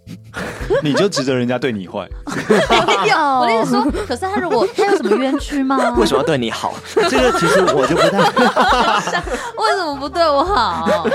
[0.83, 2.09] 你就值得人家对你坏。
[2.25, 5.77] 我的意思说，可是他如果他有什么冤屈吗？
[5.95, 6.73] 为什么要对你好？
[7.07, 8.17] 这个其实我就不太
[9.61, 11.07] 为什么不对我好？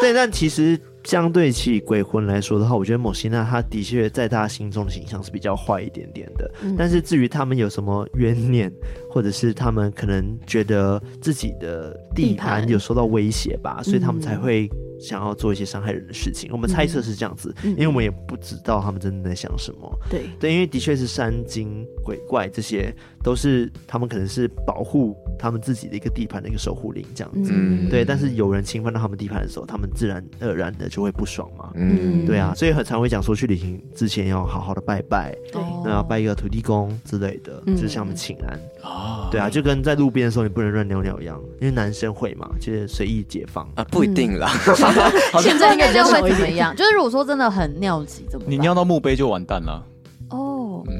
[0.00, 6.50] 对，但其实相对起鬼魂来说的话，我觉得某西娜他的确在大家心中的形象是比较坏一点点的。
[6.62, 8.72] 嗯但是至于他们有什么冤念，
[9.10, 16.48] 或者是他们可能觉得自己的地地盘盘有受到威胁吧，所以他们才嗯会想要做一些伤害人的事情。
[16.52, 19.98] 我们猜测是这样子，嗯因为我们也不知道他们真的在想什么。
[20.08, 27.52] 对，对，因为的确是山精鬼怪这些，都是他们可能是保护他们自己的一个地盘的一个守护灵这样子。
[27.54, 31.70] 嗯对，但是有人侵犯到他们地盘的时候，他们自然而然的就会不爽嘛。
[31.74, 38.58] 嗯，对啊，所以很常会讲说去旅行之前要好好的拜拜，对哦那要拜一个土地公之类的，嗯就是向他们请安。
[38.82, 43.66] 啊对啊，就跟在路边的时候你不能乱尿尿一样，因为男生会嘛，就是随意解放。
[43.74, 44.50] 啊，不一定啦。
[45.40, 46.32] 现在应该会。
[46.32, 46.74] 怎么样？
[46.76, 48.46] 就是如果说真的很尿急怎么？
[48.48, 49.84] 你尿到墓碑就完蛋了。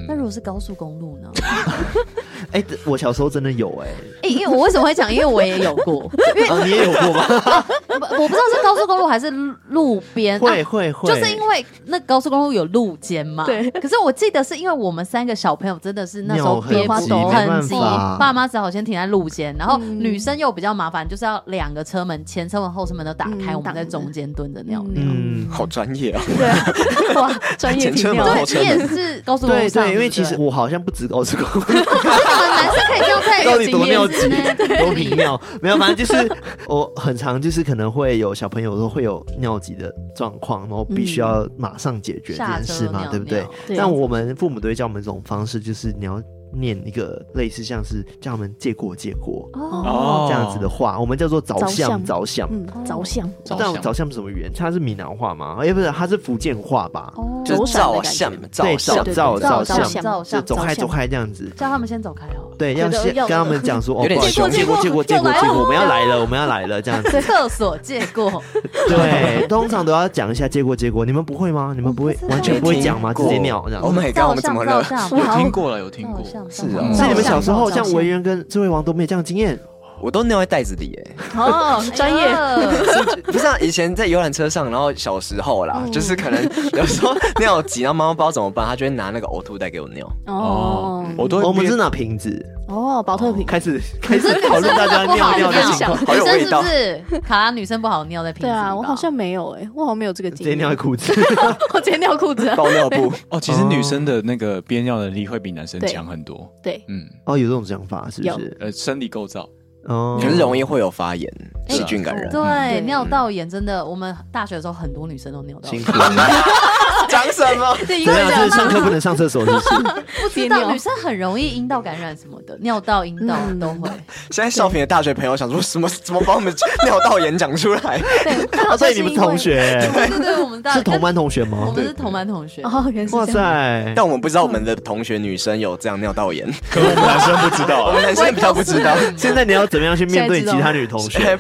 [0.09, 1.29] 那如果是高速公路呢？
[2.53, 3.89] 哎，我小时候真的有哎，
[4.25, 5.13] 哎，因为我为什么会讲？
[5.13, 7.25] 因为我也有过，因 为，你也有过吗？
[7.87, 9.31] 不我不知道是高速公路还是
[9.69, 10.39] 路边。
[10.41, 13.71] 会啊会会，就是因为那高速公路有路肩嘛，对。
[13.71, 17.75] 可是我记得是因为我们三个小朋友真的是那时候尿憋不很急，很急，
[18.19, 20.01] 爸妈只好先停在路肩，然后嗯。
[20.01, 25.03] 女生又比较麻烦，就是要两个车门，前车门后车门都打开，嗯我们在中间蹲着尿尿。
[25.05, 26.21] 嗯，好专业啊！
[26.27, 34.29] 对啊，哇，专业前车停尿门后，对，你也是高速公路上，对对，因为其实我好像不止高速公男生可以尿在到底多尿急。
[34.83, 43.47] 多频尿，没有，反正就是我很常就是可能会有小朋友都会有尿急的状况，然后必须要马上解决这件事嘛，对不对？
[43.77, 46.21] 但我们父母都会教我们这种方式，就是你要
[46.53, 52.49] 念一个类似像是叫他们借过借过哦，这样子的话，我们叫做着着相相着相。
[52.51, 54.51] 嗯，着相，但着相是什么语言？
[54.55, 55.57] 它是闽南话吗？
[55.61, 57.13] 哎，不是，它是福建话吧？
[57.17, 61.51] 哦就是照相，照对，相照照照相，照相，就走开走开这样子。
[61.57, 62.42] 叫他们先走开哦。
[62.59, 67.21] 对，要先跟他们讲说，哦，有点不好意思凶借过借过借过借过，我们要来了，我们要来了，这样子。
[67.23, 68.43] 厕所借过，
[68.89, 71.73] 对，通常都要讲一下借过借过，你们不会吗？
[71.75, 73.13] 你们不会完全不会讲吗？
[73.15, 74.01] 直接尿这样 Oh 子。
[74.01, 74.85] my god，我们怎么了？
[75.11, 76.23] 有听过了，有听过。
[76.25, 79.59] 是啊是你们小时候像照相维园跟智慧王都没有这样的经验？
[80.03, 81.13] 我都尿在袋子里哎。
[81.41, 83.23] 哦，专业，业。
[83.25, 90.07] 不是啊，以前在游览车上，然后小时候啦，就是可能有时候尿急，然后妈妈不知道怎么办，她就会拿那个呕吐袋给我尿。
[90.27, 97.03] 哦，我都会我们是拿瓶子，哦，保特瓶，开始 开始讨论大家尿尿的情况，好有味道是？
[97.21, 101.13] 卡拉女生不好尿在瓶子对啊，我好像没有哎，我好像没有这个经直接尿在，裤子。
[101.73, 106.51] 我直接尿裤子啊，包尿布，哦，其实女生的那个憋尿能力会比男生强很多。
[106.63, 108.57] 对，嗯，哦，有这种想法是不是？
[108.61, 109.49] 呃，生理构造。
[109.85, 111.29] 哦，可是容易会有发炎、
[111.69, 112.29] 哎细菌感染。
[112.31, 115.83] 对，对尿道炎真的，我们大学的时候很多女生都尿道炎。
[115.83, 116.11] 辛苦了。
[117.13, 117.77] 讲什么？
[117.87, 118.45] 对，怎样？
[118.45, 119.69] 是上课不能上厕所，是不是？
[120.35, 123.89] 不知道女生很容易阴道感染什么的，尿道、阴道嗯都会。
[124.31, 125.89] 现在少平的大学朋友想说什么？
[126.03, 126.53] 怎么把我们
[126.85, 128.01] 尿道炎讲出来？
[128.25, 131.73] 对所以你们是同学对对对，我们大是同班同学吗我吗？
[131.77, 132.63] 们是同班同学。
[132.63, 133.93] 哦，原来是哇，塞！
[133.95, 138.03] 但我们不知道我们的同学女生有这样尿道炎，可我们男生不知道啊我们。
[138.03, 138.97] 男生比较不知道。
[139.17, 141.39] 现在你要怎么样去面对其他女同学？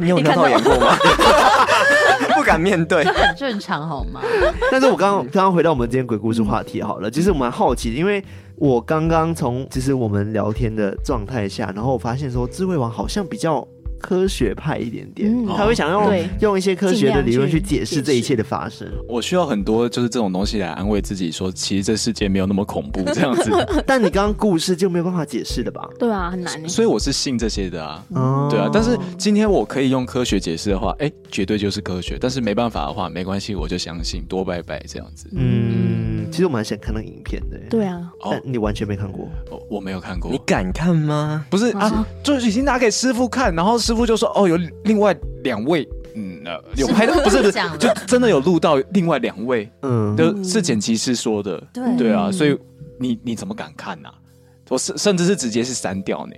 [0.00, 0.96] 你有尿道炎过吗？
[2.48, 3.04] 不敢面对。
[3.04, 4.20] 这很正常好吗？
[4.72, 8.24] 但是我刚刚刚刚回到我们今天鬼故事话题好了，其实我蛮好奇的，因为
[8.56, 13.66] 我刚刚从其实我们聊天的状态下，然后我发现说智慧王好像比较
[14.00, 18.86] 科学派一点点，嗯他会想用用一些科学的理论去解释这一切的发生。
[19.08, 23.50] 我需要很多就是这种东西来安慰自己，说其实这世界没有那么恐怖这样子。
[23.86, 25.88] 但你刚刚故事就没有办法解释的吧？
[25.98, 28.04] 对啊，很难欸所以我是信这些的啊。
[28.14, 32.16] 哦对啊，但是今天我可以用科学解释的话，哎，绝对就是科学。
[32.20, 35.28] 但是没办法的话，没关系，我就相信，多拜拜这样子。
[35.32, 39.28] 嗯，其实我蛮想看那个影片的，对啊，但你完全没看过。
[39.50, 40.38] 哦我没有看过你。
[40.46, 41.44] 敢看吗？
[41.50, 51.58] 不是啊，就是已经拿给师傅看，然后师傅就说：“哦，有另外两位，嗯，呃、有拍到，不是就真的有录到另外两位，嗯，都是剪辑师说的。
[51.72, 51.96] 对。
[51.96, 52.54] 对啊，所以
[53.00, 54.10] 你你怎么敢看呐、
[54.68, 56.34] 我甚甚至是直接是删掉呢。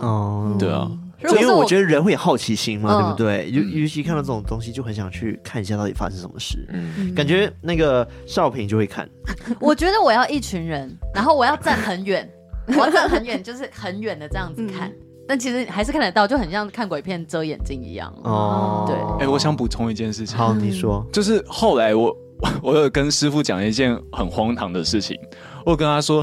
[0.00, 0.90] 哦，对啊，
[1.38, 2.96] 因为我觉得人会有好奇心嘛，嗯。
[3.02, 3.50] 对不对？
[3.50, 6.66] 尤尤其看到这种东西，就很想去看一下到底发生什么事。
[6.72, 9.06] 嗯，感觉那个少平就会看，
[9.60, 12.26] 我觉得我要一群人，然后我要站很远，
[12.68, 14.90] 我要站很远，就是很远的这样子看。
[15.32, 18.12] 但其实还是看得到，就很像看鬼片遮眼睛一样。
[18.22, 19.24] 哦，对。
[19.24, 22.14] 哎、我想补充一件事情，好，你说，就是后来我
[22.62, 25.16] 我有跟师傅讲一件很荒唐的事情，
[25.64, 26.22] 我有跟他说，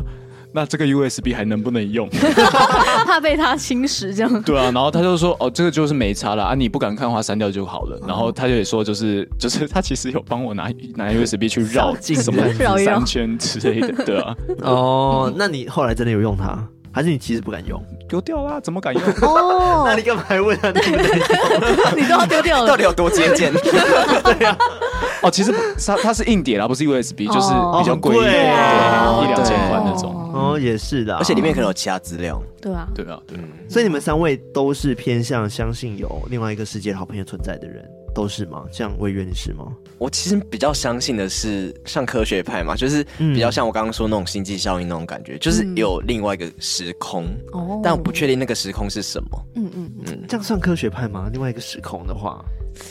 [0.54, 2.08] 那这个 USB 还能不能用？
[3.08, 4.44] 怕被他侵蚀这样。
[4.44, 8.00] 对啊，然后他就说，哦，这个就是没差了啊，你不敢看的话删掉就好了。
[8.08, 12.78] 然后他就也说，就是 就是他其实有帮我拿拿 USB 去绕进什么绕。
[12.78, 17.82] 三圈之类的，对啊，哦，那你后来真的有用它，还是你其实不敢用？
[18.08, 19.04] 丢掉啦，怎么敢用？
[19.22, 22.02] 哦那你干嘛还问他对不对？
[22.02, 22.68] 你都要丢掉了。
[22.68, 23.52] 到底有多接近？
[25.22, 30.16] 哦，其实不它它是硬碟啦，不是 USB，就是比较贵一哦一两千块那种。
[30.34, 32.42] 哦，也是的，而且里面可能有其他资料。
[32.62, 38.64] 对啊，对啊，对啊，所以你们三位都是偏向相信有另外一个世界的好朋友存在的人，都是吗？
[38.72, 39.66] 像委员你是吗？
[39.98, 49.46] 我其实比较相信的是像科学派嘛，就是比较像我刚刚说那种星际效应那种感觉，就是有另外一个时空，哦但我不确定那个时空是什么。
[49.56, 51.30] 嗯嗯嗯，这样算科学派吗？
[51.34, 52.44] 另外一个时空的话，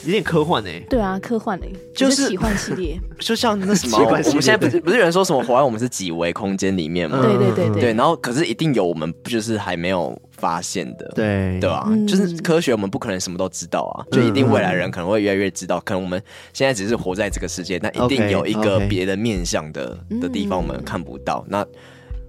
[0.04, 3.00] 有点科幻哎、对啊，科幻诶，就是奇幻系列。
[3.18, 7.22] 就像那什么， 我们现在不是不是有人说什么活在我们是几维空间里面吗？
[7.22, 16.22] 对对对对，然后可是一定有我们就是还没有发现的，对对吧、嗯就是科学，我们不可能什么都知道啊，就一定未来人可能会越来越知道，可能我们
[16.52, 21.44] 现在只是活在这个世界，但一定有一个别的面向的的地方我们看不到。
[21.48, 21.66] 那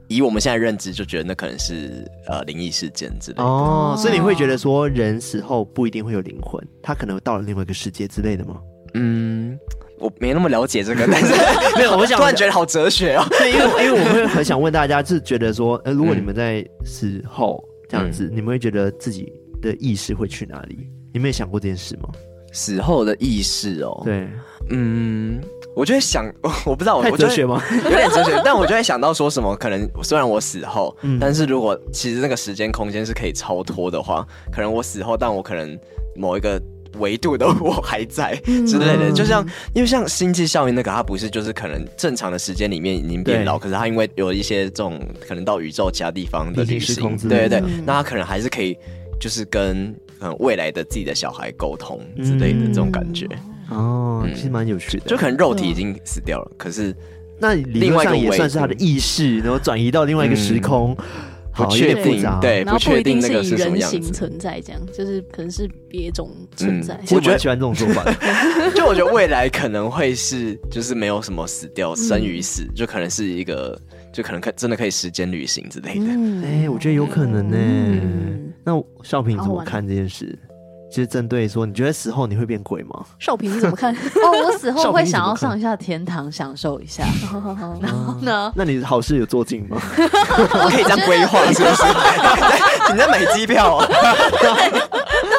[0.08, 3.44] 以我们现在认知，就觉得那可能是呃灵异事件之类的。
[3.44, 8.56] 哦，所以你会觉得说人死后不一定会有灵魂，他可能到了另外一个世界之类的吗？
[8.96, 9.56] 嗯，
[10.00, 11.32] 我没那么了解这个， 但是
[11.78, 13.26] 没有，我想突然觉得好哲学哦。
[13.30, 20.88] 对，因为因为我会很想问大家，是觉得说，呃，如果你们在死后这样子，你们会觉得自己的意识会去哪里？
[21.12, 22.08] 你们有想过这件事吗？
[22.54, 24.28] 死后的意识哦，，对，
[24.72, 25.40] 嗯，
[25.76, 26.26] 我就会想，
[26.66, 27.62] 我不知道，我哲学吗？
[27.84, 35.78] 有点哲学，但我就会想到说什么，可能虽然我死后，嗯但是如果其实那个时间空间是可以超脱的话，可能我死后，但我可能
[36.16, 36.60] 某一个
[36.98, 48.76] 维度的我还在之类的，就像因为像星际效应那个，它不是就是可能正常的时间里面已经变老，可是它因为有一些这种可能到宇宙其他地方的旅平行对对对，那它可能还是可以
[49.20, 53.26] 就是跟嗯未来的自己的小孩沟通之类的这种感觉，
[53.70, 54.34] 哦，嗯。
[54.36, 55.06] 其实蛮有趣的。
[55.06, 56.96] 就可能肉体已经死掉了，可是
[57.40, 61.04] 那理论上也算是他的意识，然后转移到另外一个时空，好
[61.66, 64.14] 不确定对，不然后不一定确定那个以是什么样人形子。
[64.14, 67.00] 存在，这样就是可能是别种存在。
[67.02, 68.04] 其实我蛮喜欢这种说法。
[68.76, 73.80] 就我觉得未来可能会是，就是没有什么死掉、生与死，就可能是一个，
[74.14, 76.06] 就可能可真的可以时间旅行之类的。
[76.06, 80.38] 嗯哎、我觉得有可能呢、嗯那少平你怎么看这件事？
[80.90, 83.06] 就是针对说，你觉得死后你会变鬼吗？
[83.20, 83.94] 少平你怎么看？
[84.24, 87.04] 哦，我死后会想要上一下天堂，享受一下。
[87.82, 88.52] 然后呢？
[88.56, 89.78] 那你好事有做尽吗？
[89.98, 91.84] 我可以这样规划，是不是？
[92.92, 93.86] 你在买机票哦？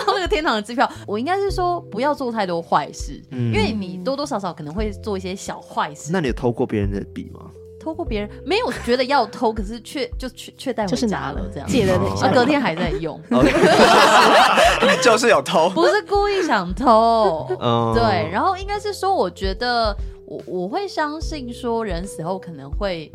[0.06, 6.10] 到那个天堂的机票，我应该是说不要做太多坏事，嗯因为你多多少少可能会做一些小坏事。
[6.12, 7.40] 那你有偷过别人的笔吗？
[7.80, 13.18] 偷过别人没有觉得要偷，可是却就却却带回就是家拿了这样，借了哦那啊，隔天还在用，
[15.02, 15.70] 就是有偷。
[15.70, 17.48] 不是故意想偷。
[17.58, 23.10] 嗯，对，然后应该是说，我觉得我我会相信说，人死后可能会，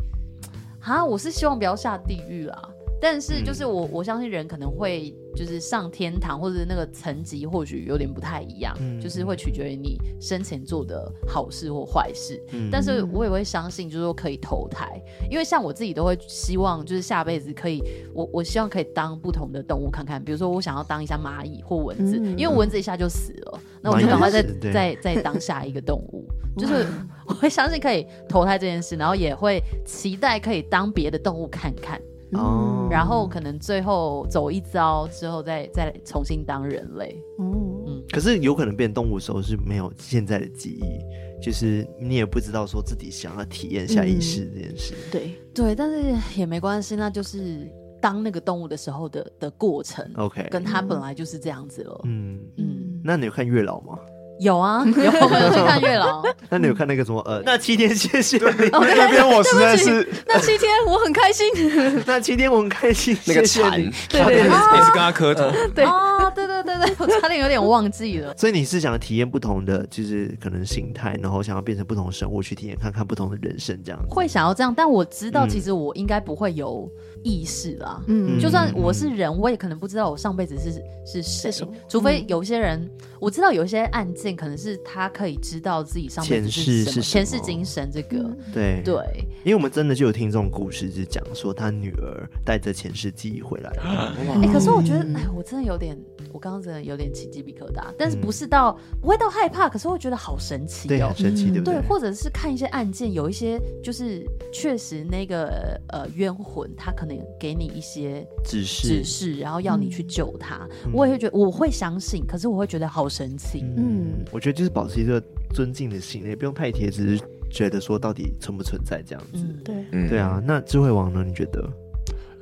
[0.80, 2.60] 啊，我是希望不要下地狱啦。
[3.00, 12.42] 但是就是我、我相信人可能会就是上天堂或者那个层级或许有点不太一样，嗯就是会取决于你生前做的好事或坏事。
[12.52, 12.68] 嗯。
[12.70, 17.82] 但是我也会相信，就是说可以投胎，因为像我自己都会希望，就是下辈子可以，
[18.14, 22.36] 我我希望可以当不同的动物看看，比如说我想要当一下蚂蚁或蚊子，嗯。
[22.38, 26.24] 因为蚊子一下就死了，那我就赶快再再再当下一个动物，
[26.56, 26.86] 就是
[27.26, 32.00] 我会相信可以投胎这件事，然后也会期待可以当别的动物看看，
[32.32, 32.88] 哦。
[32.90, 37.20] 然后可能最后走一遭之后再再重新当人类。
[37.38, 44.94] 嗯，可是有可能变动物的时候是没有现在的记忆，就是你也不知道说自己想要体验下意识这件事。
[45.10, 52.00] 对，对，但是也没关系，那就是当那个动物的时候的的过程，OK，跟他本来就是这样子了。
[52.04, 53.98] 嗯，嗯，那你有看月老吗？
[54.40, 56.22] 有啊， 有我们有去看月老。
[56.50, 61.46] 那你有看那个什么呃，那七天谢谢你，哦那边我实在是那七天我很开心。
[62.06, 65.50] 那七天我很开心，那个谢谢你禅，对对对，也是跟他磕头。
[65.74, 68.34] 对哦，对对对对，我差点有点忘记了。
[68.36, 74.00] 所以你是想体验不同的，就是可能形态，然后想要变成不同的生物去体验，看看不同的人生这样。
[74.08, 76.88] 会想要这样，但我知道嗯其实我应该不会有
[77.22, 78.00] 意识啦。
[78.06, 80.72] 嗯就算我是人，我也可能不知道我上辈子是
[81.06, 88.34] 是谁是什么，除非有些人，我知道有一些案件可能是他可以知道自己上辈子前世，是什么前世今生这个。
[88.52, 89.04] 对对，
[89.44, 94.16] 因为我们真的就有听这种故事，就是讲说他女儿带着前世记忆回来了。
[94.42, 95.96] 哎、可是我觉得，嗯哎，我真的有点，
[96.32, 101.12] 我刚刚真的有点起鸡皮疙瘩，但是不是到、不会到害怕，可是会觉得好神奇对，好。
[101.14, 101.88] 神奇，嗯对不对对，？
[101.88, 113.62] 或者是看一些案件，有一些就是确实那个呃冤魂，他可能给你一些指示指示，然后要你去救他，嗯我也会觉得我会相信，可是我会觉得好神奇。
[113.62, 115.22] 嗯嗯，我觉得就是保持一个
[115.54, 119.38] 尊敬的心，也不用太铁，只是觉得说到底存不存在这样子。
[119.38, 121.24] 嗯，对，嗯对啊，那智慧王呢？
[121.24, 121.66] 你觉得？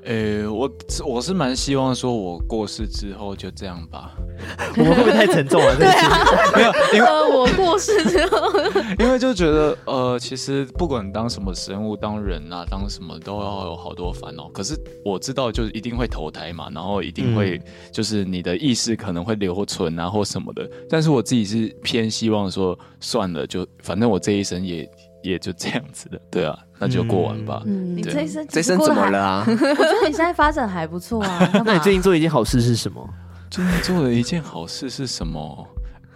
[0.05, 0.71] 呃，我
[1.07, 4.13] 我是蛮希望说，我过世之后就这样吧。
[4.77, 5.77] 我们会不会太沉重 了？
[5.77, 8.51] 对啊， 没有，因为呃，我过世之后，
[8.99, 14.49] 因为就觉得，呃，其实不管当什么生物，当人啊，当什么都要有好多烦恼。
[14.51, 17.61] 可是我知道，就是一定会投胎嘛，然后一定会，
[17.93, 20.69] 就是你的意识可能会留存啊，或什么的。
[20.91, 24.87] 但是我自己是偏希望说，算了，就反正我这一生也
[25.25, 27.63] 也就这样子的，对啊，那就过完吧。
[27.67, 29.19] 嗯你这一生这生怎么了？
[29.19, 29.45] 啊？
[29.49, 31.51] 我觉得你现在发展还不错啊。
[31.65, 33.09] 那你最近做一件好事是什么？
[33.51, 35.67] 最近做的一件好事是什么？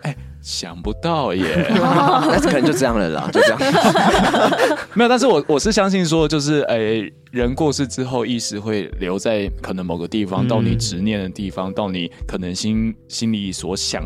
[0.02, 1.66] 哎，想不到耶。
[1.74, 3.58] 那可能就这样了啦，就这样。
[4.94, 7.02] 没有，但是我我是相信说，就是哎，
[7.32, 14.04] 人过世之后，意识会留在可能某个地方，嗯到你执念的地方，到你可能心心里所想、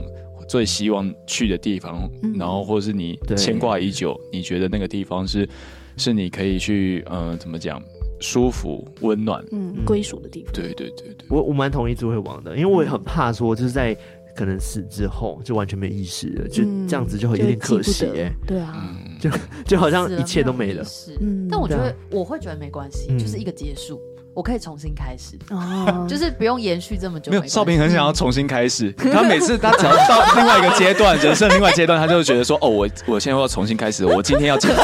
[0.48, 2.34] 最希望去的地方，嗯。
[2.38, 5.48] 然后或者是你牵挂已久，你觉得那个地方是
[5.96, 7.82] 是你可以去，呃，怎么讲，
[8.20, 9.44] 舒服、温暖。
[9.52, 10.52] 嗯，归属的地方。
[10.52, 13.96] 对对对对，我我蛮同意智慧王的，因为我也很怕说，就是在
[14.34, 18.06] 可能死之后就完全没意识了，就嗯这样子就会有点可惜
[18.46, 19.30] 对啊，嗯，就
[19.66, 20.82] 就好像一切都没了。
[20.84, 21.46] 是，嗯。
[21.50, 23.18] 但我觉得我会觉得没关系，嗯。
[23.18, 24.00] 就是一个结束，
[24.34, 27.30] 我可以重新开始，哦， 就是不用延续这么久。
[27.30, 28.90] 没有，少平很想要重新开始。
[28.92, 34.82] 他每次他只要到另外一个阶段，人生另外阶段，他就会觉得说：“哦，我我现在要重新开始，我今天要减肥，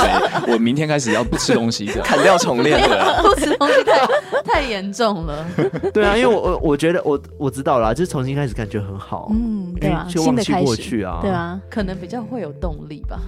[0.52, 5.46] 我明天开始要不吃东西的。”砍掉重练对啊，不吃东西太太严重了。
[5.94, 11.18] 对啊，因为我我我觉得我我知道了，就是重新开始感觉很好，嗯，对啊，就新忘记过的开始，去啊。
[11.22, 11.30] 对。
[11.30, 13.18] 啊，可能比较会有动力吧，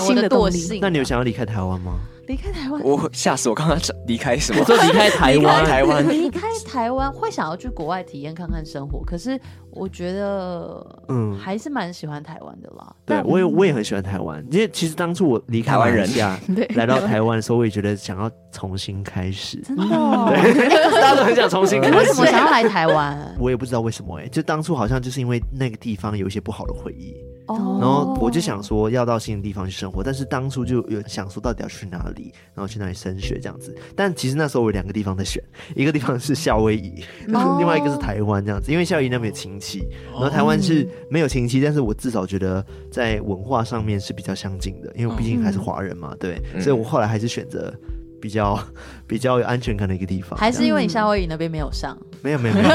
[0.00, 0.78] 新的动力惰性。
[0.82, 1.92] 那你有想要离开台湾吗？
[2.28, 2.80] 离开台湾？
[2.82, 3.54] 我吓死我！
[3.54, 4.60] 刚刚离开什么？
[4.60, 12.94] 我说离开台湾，台湾离开台湾会想要去国外体验看看生活，可是我觉得，嗯嗯，还是蛮喜欢台湾的啦。
[13.06, 16.38] 对我也我也很喜欢台湾，因为其实当初我离开台湾人家
[16.76, 19.56] 来到台湾的时候，我也觉得想要重新开始。
[19.62, 20.30] 真的、哦？
[21.00, 21.96] 大家都很想重新你开始。
[21.96, 23.34] 为什么想要来台湾？
[23.38, 33.74] 我也不知道为什么哎、就当初好像就是因为那个地方有一些不好的回忆，哦然后我就想说要到新的地方去生活，但是当初就有想说到底要去哪里，然后去哪里升学这样子。
[33.96, 35.42] 但其实那时候我有两个地方在选，
[35.74, 38.70] 一个地方是夏威夷，哦 另外一个是台湾这样子。
[38.70, 47.74] 因为夏威夷那边有亲戚，然后台湾是没有亲戚，但是我至少觉得在文化上面是比较相近的，因为我毕竟还是华人嘛，对，嗯所以我后来还是选择。
[48.20, 48.58] 比较
[49.06, 51.96] 比较有安全感的一个地方，还是因为你夏威夷那边没有上？
[52.22, 52.68] 没有没有没有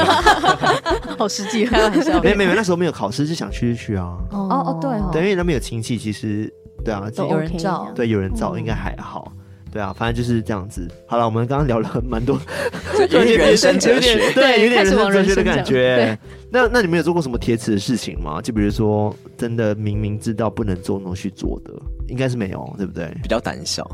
[1.18, 2.20] 好实际，开玩笑。
[2.22, 4.16] 没有没有，那时候没有考试，就想去就去啊。
[4.30, 6.52] 哦哦哦对哦对，因为那边有亲戚，其实
[6.84, 9.30] 对啊，有人照对有人照应该还好。
[9.70, 10.88] 对啊，反正就是这样子。
[11.04, 12.38] 好了，我们刚刚聊了蛮多，
[13.10, 16.16] 有点人生哲学有点对，有点人生哲学的感觉。
[16.48, 18.40] 那那你们有做过什么铁齿的事情吗？
[18.40, 21.72] 就比如说，真的明明知道不能做，然后去做的，
[22.06, 23.12] 应该是没有，对不对？
[23.20, 23.84] 比较胆小。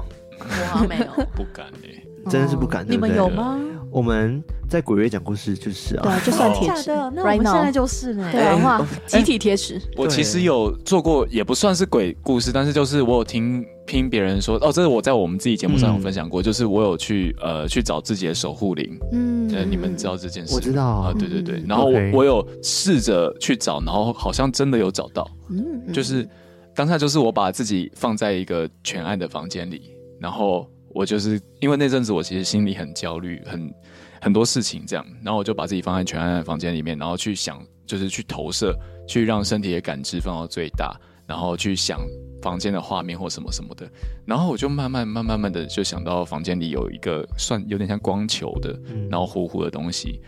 [0.41, 1.07] 我好像没有。
[1.36, 2.07] 不敢耶。
[2.28, 3.01] 真的是不敢，对你？
[3.01, 3.59] 们有吗？
[3.91, 7.11] 我们在鬼月讲故事就是啊，对啊，就算铁齿假的？
[7.12, 8.28] 那我们现在就是呢。
[8.30, 20.55] 对啊，哇，集体铁齿，我其实有做过，也不算是鬼故事，但是就是我有听听别人说，哦，这是我在我们自己节目上有分享过，就是我有去呃去找自己的守护灵，嗯呃，你们知道这件事？
[20.55, 26.28] 我知道啊，对对对嗯，然后我有试着去找，然后好像真的有找到，嗯，嗯就是
[26.76, 29.91] 当下就是我把自己放在一个全暗的房间里，
[30.21, 33.75] 然后我就是因为那阵子我其实心里很焦虑，很
[34.21, 38.77] 很多事情这样，然后我就把自己放在全暗的房间里面，然后去想，就是去投射，
[39.09, 40.95] 去让身体的感知放到最大，
[41.27, 42.01] 然后去想
[42.43, 43.91] 房间的画面或什么什么的，
[44.27, 50.21] 然后我就慢慢慢慢慢的就想到房间里有一个算有点像光球的，嗯然后糊糊的东西，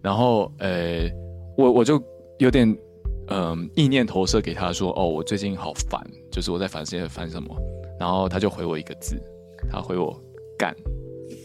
[0.00, 1.10] 然后呃，
[1.56, 2.02] 我我就
[2.38, 2.74] 有点
[3.28, 7.54] 嗯意念投射给他说，哦，我最近好烦，就是我在烦些烦什么，
[7.98, 9.16] 然后他就回我一个字，
[9.70, 10.14] 他回我
[10.58, 10.74] 干。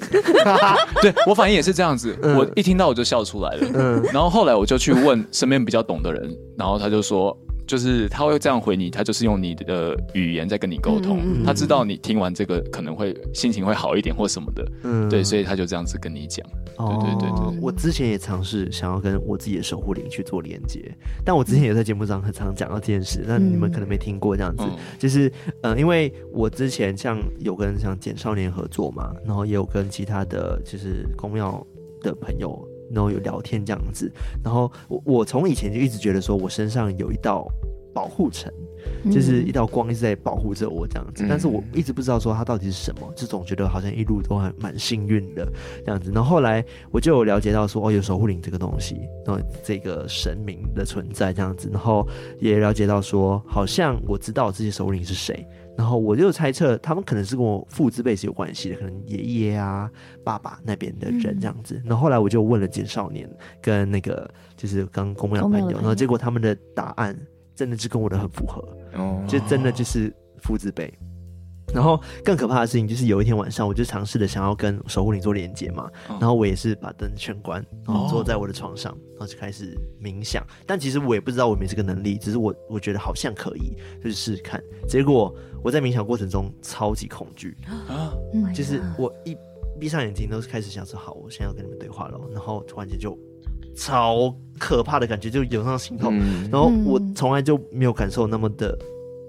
[1.01, 3.67] 对，我反应也是这样子，嗯、我一听到我就笑出来了。
[3.73, 7.35] 嗯，然后后来我就去问身边比较懂的人，然后他就说。
[7.71, 11.19] 就是他会这样回你，他就是用你的语言在跟你沟通。
[11.23, 16.45] 嗯嗯、他知道你听完这个可能会心情会好一点或什么的，嗯，对，所以他就这样子跟你讲。
[16.75, 20.93] 哦、对对对对，我之前也尝试想要跟我自己的守护灵去做连接，
[21.23, 24.65] 但我之前也在节目上很常讲到这件事，但你们可能没听过这样子。
[24.67, 31.65] 嗯、就是呃，因为我之前像有跟像简少年合作嘛，然后也有跟其他的就是公庙
[32.01, 32.67] 的朋友。
[32.93, 34.11] 然后有聊天这样子，
[34.43, 37.47] 然后我我从以前就一直觉得说我身上有一道
[37.93, 38.51] 保护层，
[39.11, 45.45] 就是一道光一直在保护着我这样子，但是我一直不知道说它到底是什么，就总觉得好像一路都还蛮幸运的
[45.85, 46.11] 这样子。
[46.13, 52.07] 然后后来我就有了解到说哦，有守护灵这个东西，然后这个神明的存在这样子，然后
[52.39, 55.45] 也了解到说好像我知道这些守护灵是谁。
[55.77, 59.89] 然后我就猜测，他们可能是跟我父之辈是有关系的，可能爷爷啊、
[60.23, 61.75] 爸爸那边的人这样子。
[61.75, 63.29] 嗯、然后后来我就问了简少年
[63.61, 67.17] 跟那个就是刚公庙的朋友，然后结果他们的答案
[67.55, 68.61] 真的是跟我的很符合，
[68.95, 70.93] 哦，就真的就是父之辈。
[71.73, 80.45] 然后更可怕的事情就是有一天晚上，我就尝试的想要跟守护灵做连接嘛，哦、然后我也是把灯全关，然后坐在我的床上，然后就开始冥想。
[80.67, 84.61] 但其实我也不知道我没这个能力，只是我我觉得好像可以，就是试试看。
[84.85, 87.55] 结果我在冥想过程中超级恐惧
[87.87, 88.13] 啊，
[88.53, 89.35] 就是我一
[89.79, 93.17] 闭上眼睛都是开始想说好，我现在要跟你们对话了，然后突然间就
[93.75, 98.77] 超可怕的感觉就涌上心头，嗯、然后我从来就没有感受那么的。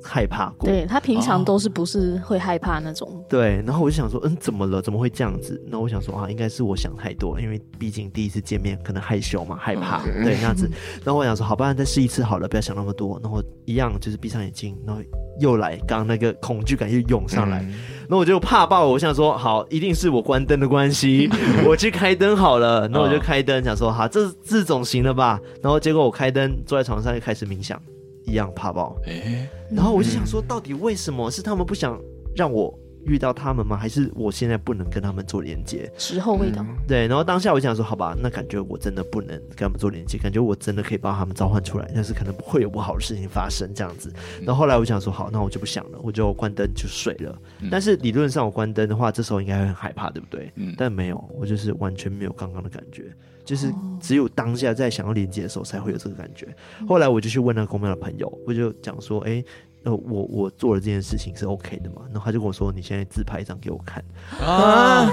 [0.02, 3.08] 害怕过，对，他平常都是不是会害怕那种？
[3.08, 4.82] 哦、对，然后我就想说，嗯，怎么了？
[4.82, 5.60] 怎么会这样子？
[5.66, 10.68] 那我想说啊，应该是我想太多，因为毕竟第一次见面，可能害羞嘛，害怕，嗯、对，那样子。
[11.04, 13.18] 然后我想说，好，不然再试一次好了，不要想那么多。
[13.22, 15.00] 然后一样就是闭上眼睛，然后
[15.38, 17.60] 又来，刚刚那个恐惧感又涌上来。
[17.62, 21.30] 嗯、然后我就怕爆，我想说，好，一定是我关灯的关系，
[21.66, 22.88] 我去开灯好了。
[22.88, 25.40] 然后我就开灯，想说，好，这这总行了吧？
[25.62, 27.80] 然后结果我开灯，坐在床上又开始冥想。
[28.24, 32.00] 一样怕爆，欸、然后我就想说，到底为什么是他们不想
[32.36, 32.72] 让我
[33.04, 33.76] 遇到他们吗？
[33.76, 35.90] 还是我现在不能跟他们做连接？
[35.98, 36.64] 时候未到。
[36.86, 44.12] 对，然后当下我就想说，好吧，那感觉我真的不能跟他们做连接，感觉我真的可以把他们召唤出来，但是可能不会有不好的事情发生这样子。
[44.42, 47.36] 然后后来我想说，好，那我就不想了，我就关灯就睡了。
[47.60, 50.52] 嗯、但是理论上我关灯的话，这时候应该会很害怕，对不对？
[50.54, 50.72] 嗯。
[50.78, 53.12] 但没有，我就是完全没有刚刚的感觉。
[53.44, 56.54] 就是只有当下在想要连接的时候才会有这个感觉。
[56.88, 59.44] 后来我就去问那个公庙的朋友，我就讲说：“哎、欸，
[59.84, 64.02] 呃，我我做了这件事情是 OK 的嘛？”然后他就跟我说：“你现在自拍一张给我看。”
[64.40, 65.10] 啊！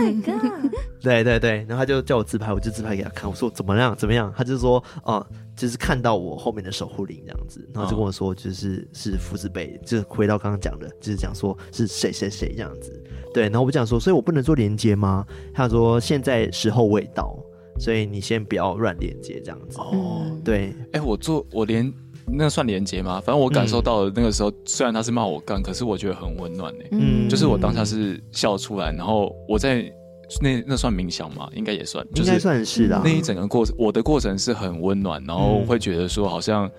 [1.01, 3.29] 对对 对，然后他就叫我自拍，我就自拍给他看。
[3.29, 3.95] 我说：“怎么样？
[3.95, 13.03] 怎么样？”他就说：“哦、呃，就是看到我后面的守护灵这样子。”然后就跟我说：“就是是福字辈，就是回到刚刚讲的，就是讲说是谁谁谁这样子。”
[13.33, 17.35] 对，然后我讲说：“所以我不能做连接吗？”他说：“现在时候未到。”
[17.79, 20.25] 所以你先不要乱连接这样子哦。
[20.43, 21.91] 对，哎、欸，我做我连
[22.31, 23.21] 那算连接吗？
[23.25, 26.83] 反正我感受到了那个时候，嗯、虽然他是骂我干，可是我觉得很温暖呢。
[26.91, 29.91] 嗯，就是我当下是笑出来，然后我在
[30.41, 31.49] 那那算冥想吗？
[31.55, 33.01] 应该也算，应该算是的。
[33.03, 36.69] 那一整个过程，我的过程是很温暖，然后会觉得说好像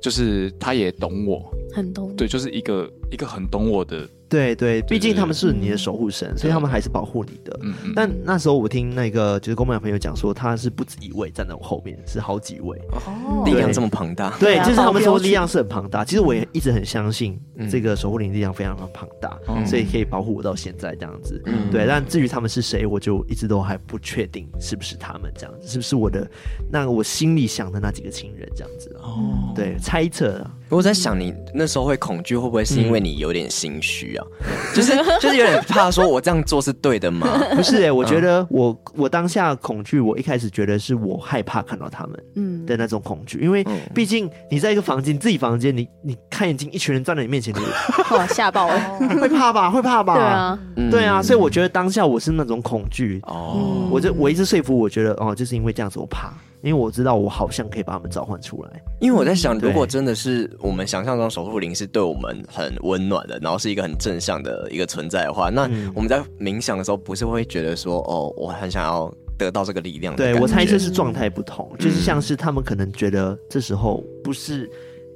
[0.00, 2.14] 就是他也懂我，很懂。
[2.14, 4.06] 对，就是一个一个很懂我的。
[4.30, 7.58] 对对，毕竟他们是你的守护神，嗯、所以他们还是保护你的。
[7.62, 7.92] 嗯嗯。
[7.96, 12.80] 但那时候我听那个就是宫庙的朋友讲说，他是不止一位站在我后面，是好几位。
[12.92, 13.42] 哦。
[13.44, 14.32] 力量这么庞大。
[14.38, 16.04] 对，就是他们说力量是很庞大。
[16.04, 17.36] 其实我也一直很相信
[17.68, 21.42] 这个守护灵力量非常的庞大，嗯、所以可以保护我到现在这样子。
[21.46, 21.68] 嗯。
[21.70, 26.24] 对，但至于他们是谁，我就一直都还不确定是不是他们这样子，是不是我的
[26.70, 28.96] 那我心里想的那几个亲人这样子。
[29.02, 29.52] 哦。
[29.56, 30.46] 对，猜测。
[30.70, 34.24] 我在想，你那时候会恐惧，会不会是因为你有点心虚啊？
[34.40, 37.26] 嗯、 就是就是有点怕，说我这样做是对的吗？
[37.56, 49.70] 不是哎、欸，我觉得我我当下恐惧，我一开始觉得是我害怕看到他们，嗯的那种恐惧，因为毕竟你在一个房间，你自己房间，你你看眼睛，一群人站在你面前，你哇 吓爆了，会怕吧？
[49.70, 50.14] 会怕吧？
[50.14, 50.58] 对啊，
[50.90, 56.32] 对啊，所以我觉得当下我是那种恐惧哦，我就我一直说服我觉得哦，就是因为这样子我怕。
[56.62, 58.82] 因为我知道我好像可以把他们召唤出来。
[59.00, 65.62] 因为我在想，如果真的是我们想象中守护灵是对我们很温暖的，然后是一个很正向的一个存在的话，那
[65.94, 70.14] 我们在冥想的时候，不是会觉得说，哦，我很想要得到这个力量。
[70.16, 74.70] 对，我猜测是状态不同，就是像是他们可能觉得这时候不是。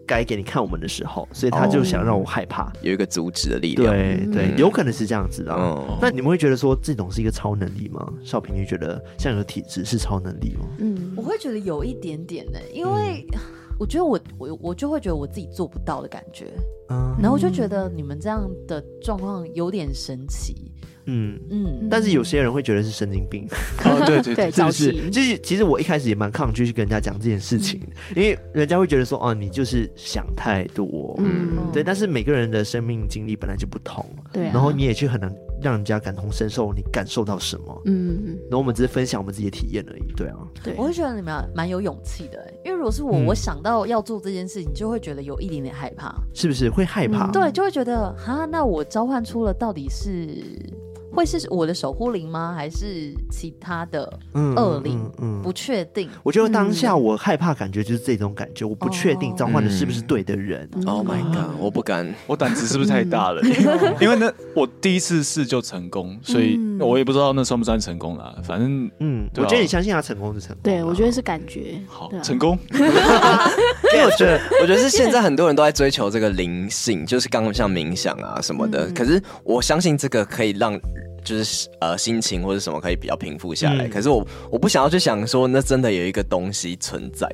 [0.06, 3.92] 该给你看我们的时候，所以他就想让我害怕，有一个阻止的力量。
[3.94, 5.54] 对对，有可能是这样子的。
[6.00, 8.12] 那你们会觉得说这种是一个超能力吗？
[8.22, 10.66] 少平，你觉得像有体质是超能力吗？
[10.78, 13.26] 嗯，我会觉得有一点点呢，因为
[13.78, 16.52] 我觉得我我我就会觉得我自己做不到的感觉，
[16.90, 20.70] 嗯然后我就觉得你们这样的状况有点神奇。
[21.06, 23.46] 嗯，嗯，但是有些人会觉得是神经病，
[23.84, 25.10] 哦，对对对，对，是不是？
[25.10, 27.80] 就是其实我一开始也蛮抗拒去跟人家讲这件事情，
[28.14, 31.14] 因为人家会觉得说，哦，你就是想太多。
[31.18, 35.30] 嗯，对，但是每个人的生命经历本来就不同，对啊，然后你也去很难
[35.60, 37.82] 让人家感同身受，你感受到什么？
[37.86, 43.24] 嗯，嗯然后我们只是分享我们自己的体验而已，对啊，对，我会觉得你们蛮有勇气的，因为如果是我，嗯。
[43.24, 46.14] 我想到要做这件事情，就会觉得有一点点害怕。
[46.34, 46.68] 是不是？
[46.68, 47.30] 会害怕？
[47.30, 47.32] 嗯。
[47.32, 50.44] 对，就会觉得哈，那我召唤出了到底是
[51.14, 52.52] 会是我的守护灵吗？
[52.56, 55.10] 还是其他的嗯恶灵？
[55.20, 56.08] 嗯不确定。
[56.22, 60.68] 我觉得当下我害怕感觉就是这种感觉，我不确定召唤的是不是对的人。
[60.74, 61.54] 嗯 Oh my god！
[61.58, 62.12] 我不敢。
[62.26, 63.42] 我胆子是不是太大了？
[64.00, 68.34] 因为那我第一次试就成功，所以嗯我也不知道那算不算成功啦。
[68.42, 70.60] 反正嗯，啊我觉得你相信他成功是成功。
[70.62, 72.58] 对，我觉得是感觉，好啊成功。
[73.94, 78.86] 因为我觉得， 我觉得是现在很多人都在追求这个灵性，就是刚刚像冥想啊什么的。
[78.88, 80.78] 嗯可是我相信这个可以让，
[81.24, 83.86] 就是呃心情或者什么可以比较平复下来。
[83.86, 83.90] 嗯。
[83.90, 87.28] 可是我我不想要去想说，那真的有一个东西存在。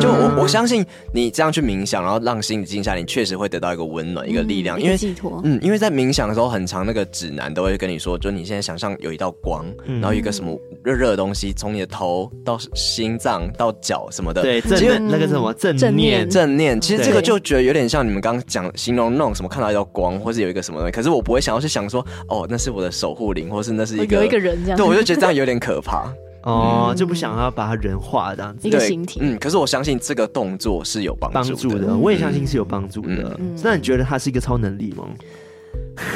[0.00, 4.78] 就我嗯我相信你这样去冥想，然后让心里静下来，你确实会得到一个温暖，一个力量。
[4.78, 10.00] 嗯因为寄托，嗯，因为在冥想的时候，很长那个指南都会跟你说，就你现在想象有一道光，嗯。
[10.00, 14.60] 然后一个什么热热的东西从你的头到心脏到脚什么的，对
[15.00, 16.28] 那个是什么正念。
[16.28, 26.12] 正念，其实这个就觉得有点像你们刚刚讲形容那种什么看到一道光，或是有一个什么东西，可是我不会想要去想说，哦，那是我的守护灵，或是那是一个有一个人这样，对，我就觉得这样有点可怕。
[26.42, 28.70] 哦，嗯就不想要把它人化这样子一。
[28.70, 31.44] 个对形体嗯，可是我相信这个动作是有帮助的。
[31.50, 33.54] 帮助的，我也相信是有帮助的嗯。
[33.62, 35.04] 那你觉得它是一个超能力吗？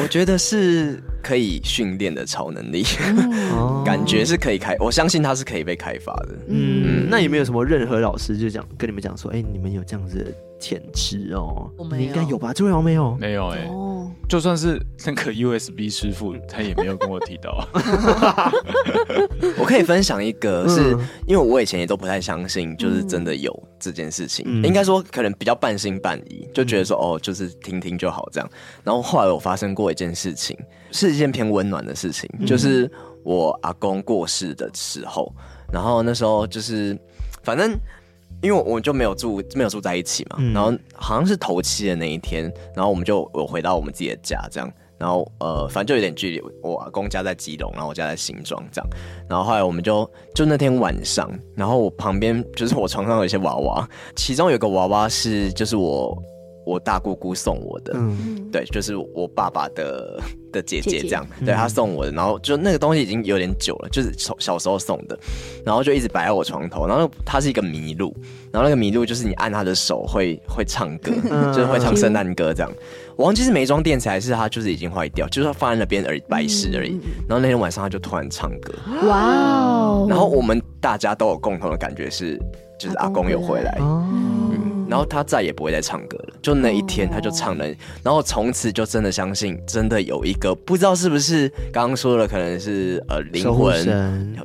[0.03, 2.83] 我觉得是可以训练的超能力，
[3.85, 6.39] 感觉是可以开，我相信它是可以被开发的。
[6.49, 10.35] 嗯，那有没有什么任何老师就讲跟你们讲说，哎，你们有这样子
[10.65, 11.71] 的潜质哦？
[11.77, 12.53] 我没有你应该有吧？
[12.55, 13.15] 这位好像没有。
[13.17, 17.69] 没有哎、哦，就算是那个 USB 师傅，他也没有跟我提到。
[19.59, 24.45] 我可以分享一个是，嗯因为我以前也都不太相信，就是真的有这件事情。
[24.49, 28.51] 嗯应该说可能比较半信半疑，就觉得说哦，就是听听就好这样。
[28.83, 30.59] 然后后来我发生过一件事情，
[30.91, 32.91] 是一件偏温暖的事情，就是
[33.23, 35.31] 我阿公过世的时候，
[35.73, 36.99] 然后那时候就是
[37.43, 37.79] 反正。
[38.45, 40.53] 因为我们就没有住没有住在一起嘛，嗯。
[40.53, 42.45] 然后好像是头七的那一天，
[42.77, 48.91] 然后我们就有回到我们自己的家这样，然后呃反正就有点距离，我阿公家在基隆，然后我家在新庄这样，
[49.29, 56.17] 然后后来我们就就那天晚上，然后我旁边就是我床上有一些娃娃，其中有个娃娃是就是我
[56.67, 58.51] 我大姑姑送我的，嗯。
[58.53, 60.21] 对，就是我爸爸的
[60.55, 65.19] 的姐姐姐姐这样，对他送我的，然后就那个东西已经有点久了，就是小小时候送的，
[65.67, 68.15] 然后就一直摆在我床头，然后它是一个麋鹿，
[68.53, 71.13] 然后那个麋鹿就是你按它的手会会唱歌，
[71.53, 72.73] 就是会唱圣诞歌这样。
[73.17, 76.99] 我忘记是没装电池还是它就是已经坏掉，就是它放在那边而已，摆饰而已。
[77.29, 78.75] 然后那天晚上它就突然唱歌，
[79.07, 82.37] 哇哦，然后我们大家都有共同的感觉是，
[82.79, 83.79] 就是阿公有回来。
[83.81, 84.05] 哦，
[84.95, 87.67] 然后他再也不会再唱歌了，就那一天他就唱了，
[88.01, 93.75] 然后从此就真的相信，真的有一个不知道是不是刚刚说的，可能是呃灵魂、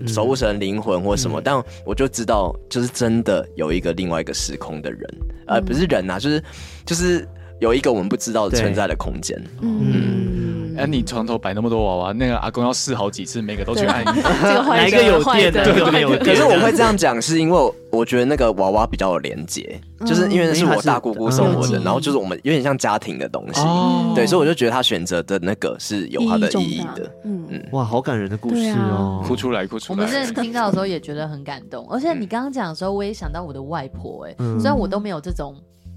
[0.07, 5.01] 守护神、灵魂或什么，但我就知道，就是真的有一个另外一个时空的人，
[5.45, 6.43] 呃，不是人啊，就是
[6.83, 7.27] 就是
[7.59, 9.39] 有一个我们不知道存在的空间。
[9.61, 14.13] 嗯，哎、你床头摆那么多娃娃，那个阿公要试好几次，每个都去按一下。
[14.41, 16.23] 这个坏哪一个有电，的哪一个没有电？
[16.23, 29.23] 可是我会这样讲，是因为我我觉得那个娃娃比较有连结，就是因为那是我大姑姑送我的，嗯然后就是我们有点像家庭的东西，哦对，所以我就觉得他选择的那个是有它的意义的。，嗯，哇，好感人的故事哦！
[29.25, 29.97] 哭出来，哭出来！
[29.97, 35.55] 我们真的听到的时候也觉得很感动，而且你刚刚讲的时候，我也想到我的外婆、哎、嗯虽然我都没有这种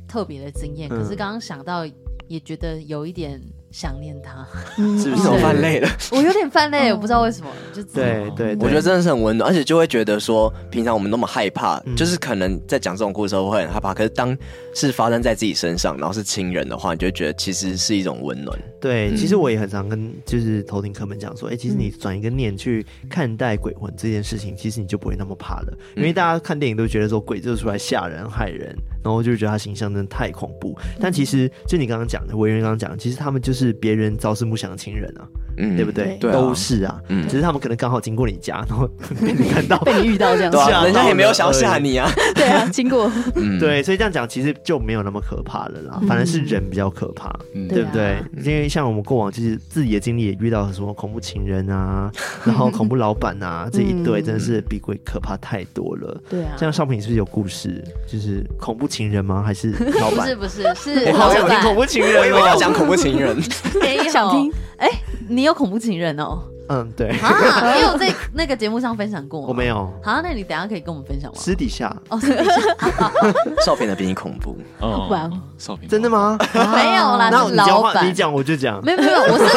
[0.08, 1.86] 特别的经验，嗯可是刚刚想到
[2.28, 3.40] 也觉得有一点
[3.72, 4.46] 想念她，
[4.78, 4.98] 嗯。
[5.00, 5.28] 是不是？
[5.28, 5.88] 我犯累了？
[6.12, 6.92] 我有点泛泪，嗯。
[6.92, 11.96] 我不知道为什么，就对对，我觉得真的是很温暖，而且就会觉得说，平常我们那么害怕，嗯。
[11.96, 14.36] 就是可能在讲这种故事的时候会很害怕，可是当
[14.74, 18.58] 是发生在自己身上，然后是亲人的话，你就觉得其实是一种温暖。
[18.80, 25.72] 对，嗯其实我也很常跟就是头顶客们讲说，哎、其实你转一个念去看待鬼魂这件事情，其实你就不会那么怕了。
[25.96, 30.76] 因为大家看电影都觉得说鬼就是出来吓人害人，然后就觉得他形象真的太恐怖。
[31.00, 36.16] 但其实就你刚刚讲的，委员刚刚讲，其实他们就是别人朝思暮想的亲人啊，嗯对不对？
[36.20, 38.88] 对啊都是啊，嗯只是他们可能刚好经过你家，然后
[39.20, 39.78] 被你看到。
[39.84, 42.10] 被你遇到这样子，对啊，人家也没有想要吓你啊。
[42.34, 47.28] 对啊，经过，嗯，对，所以这样讲其实就没有那么可怕了啦，反而是人比较可怕。
[47.54, 48.14] 嗯对不对？
[48.14, 52.10] 啊因为像我们过往就是自己的经历也遇到什么恐怖情人啊，
[52.44, 56.20] 然后恐怖老板啊，这一对真的是比鬼可怕太多了。
[56.28, 57.82] 对啊，像少平是不是有故事？
[58.06, 59.42] 就是恐怖情人吗？
[59.44, 60.28] 还是老板？
[60.36, 63.36] 不是不是是我好想听恐怖情人，我以为要讲恐怖情人。
[63.80, 64.52] 没有想听？
[64.78, 64.88] 哎，
[65.28, 66.42] 你有恐怖情人哦？
[66.72, 67.10] 嗯，对。
[67.18, 69.46] 啊， 你有在那个节目上分享过吗？
[69.50, 69.92] 我没有。
[70.02, 71.38] 好，那你等下可以跟我们分享吗？
[71.38, 71.94] 私底下。
[72.08, 72.52] 哦，私底下。
[73.62, 74.56] 少平的比你恐怖。
[74.80, 76.38] 哦，不然少平真的吗？
[76.54, 78.08] 没有啦，那是老板。
[78.08, 78.82] 你讲我就讲。
[78.82, 79.48] 没有没有，我是我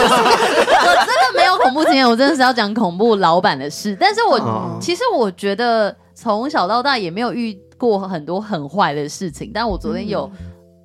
[1.05, 3.95] 真的没有恐怖经验，我真的是要讲恐怖老板的事。
[3.97, 10.29] 但是我其实我觉得从小到大也没有遇过很多很坏的事情，但我昨天有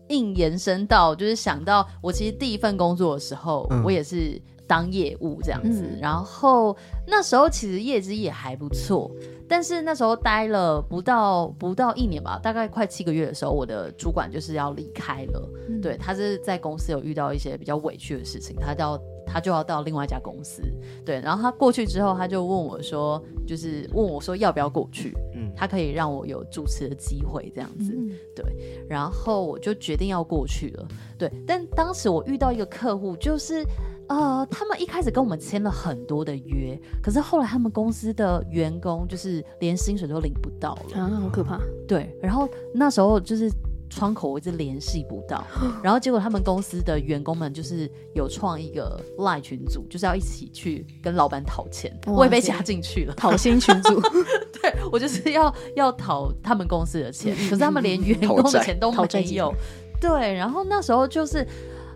[0.08, 4.40] 硬延伸到，就是想到我其实第一份工作的时候，我也是。
[4.70, 9.10] 当业务这样子，嗯、然后那时候其实业绩也还不错，
[9.48, 15.50] 但是那时候待了不到不到一年吧，大概快七个月的时候，我的主管就是要离开了。
[15.68, 18.96] 嗯、对，他是在公司有遇到一些比较委屈的事情，他要
[19.32, 20.62] 他就要到另外一家公司。
[21.04, 25.16] 对，然后他过去之后，他就问我说，就是问我说要不要过去？
[25.34, 27.94] 嗯，他可以让我有主持的机会这样子。
[27.96, 28.44] 嗯、对，
[28.88, 30.88] 然后我就决定要过去了。
[31.18, 33.64] 对，但当时我遇到一个客户，就是。
[34.10, 41.60] 呃，他们一开始跟我们签了很多的约，可是后来他们公司的员工就是连薪水都领不到了，啊，好可怕。
[41.86, 43.48] 对，然后那时候就是
[43.90, 45.44] 窗口我一直联系不到，
[45.82, 54.00] 然后结果他们公司的员工们就是有创一个 LINE 群组，就是要一起去跟老板讨钱，我也被加进去了，讨薪群组。
[54.62, 59.52] 对，我就是要要讨他们公司的钱，可是他们连员工的钱都没有。
[60.00, 61.46] 对，然后那时候就是。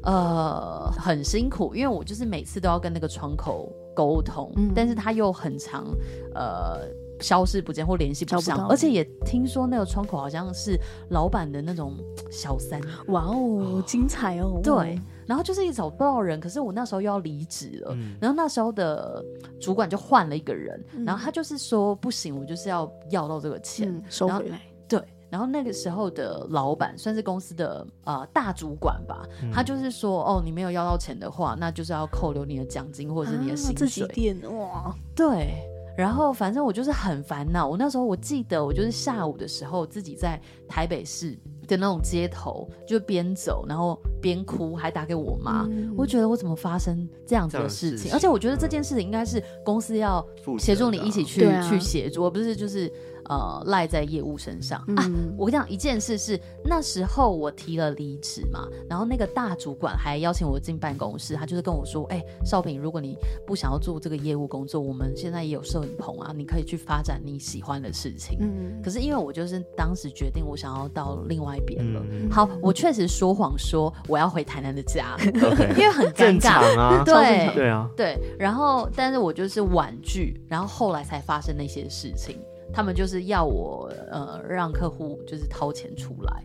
[0.07, 5.87] 呃，很辛苦，因为我就是每次都要跟那个窗口沟通，嗯、但是他又很长
[6.35, 6.81] 呃
[7.25, 11.97] 消失不见或联系不上，不而且也听说那个窗口好像是老板的那种
[12.31, 12.79] 小三。
[13.07, 14.61] 哇哦，精彩哦！
[14.63, 19.25] 对，然后就是一找不到人，可是我那时候又要离职了，嗯、然后那时候的
[19.59, 24.61] 主管就换了一个人，嗯、然后他就是说不行，我就是要要到这个钱、嗯、收回来。
[24.87, 25.03] 对。
[25.31, 34.07] 然后那个时候的老板算是公司的呃大主管吧，嗯、他就是说哦，你没有要到钱的话，那就是要扣留你的奖金或者是你的薪水。
[34.45, 35.59] 啊、哇，对。
[35.97, 37.69] 然后反正我就是很烦恼。
[37.69, 45.67] 我那时候我记得我就是下午的时候自己在台北市的那种街头，就边走然后边哭，还打给我妈。
[45.71, 47.99] 嗯、我觉得我怎么发生这样子的事情？
[47.99, 50.25] 事情而且我觉得这件事情应该是公司要
[50.59, 52.93] 协助你一起去去协助，而不是就是。
[53.29, 55.11] 呃，赖在业务身上、嗯、啊！
[55.37, 63.17] 我跟你讲一件事是，那时候我提了离职嘛，然后那个大主管还邀请我进办公室，他就是跟我说：“哎、欸，少平，如果你
[63.47, 72.03] 不想要做这个业务工作，我们现在也有摄影棚啊，你可以去发展你喜欢的事情。”嗯，可是因为我就是当时决定，我想要到另外一边了。
[72.11, 75.33] 嗯、好，我确实说谎说我要回台南的家，嗯、
[75.79, 77.03] 因为很尴尬啊。
[77.05, 78.19] 对对啊，对。
[78.39, 82.39] 然后，但是我就是婉拒，然后后来才发生那些事情。
[82.73, 86.43] 他们就是要我呃让客户就是掏钱出来，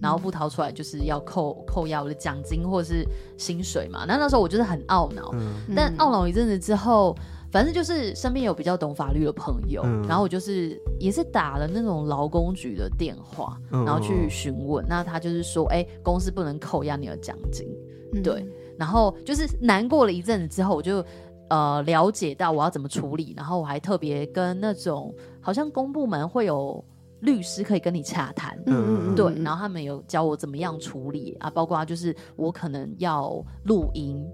[0.00, 3.06] 然后不掏出来就是要扣扣押我的奖金或者是
[3.38, 4.04] 薪水嘛。
[4.06, 7.16] 那那时候我就是很懊恼，嗯、但懊恼一阵子之后，
[7.50, 14.84] 反正就是身边有比较懂法律的朋友，嗯、然后我就是也是打了那种劳工局的电话，然后去询问。
[14.84, 17.68] 嗯、那他就是说，哎、欸，公司不能扣押你的奖金，
[18.12, 18.44] 嗯、对。
[18.78, 21.04] 然后就是难过了一阵子之后，我就。
[21.52, 26.82] 呃，了解到我要怎么处理，然后我还特别跟那种好像公部门会有
[27.20, 34.26] 律师可以跟你洽谈，嗯嗯，对，然后他们有教我怎么样处理啊，包括就是我可能要录音。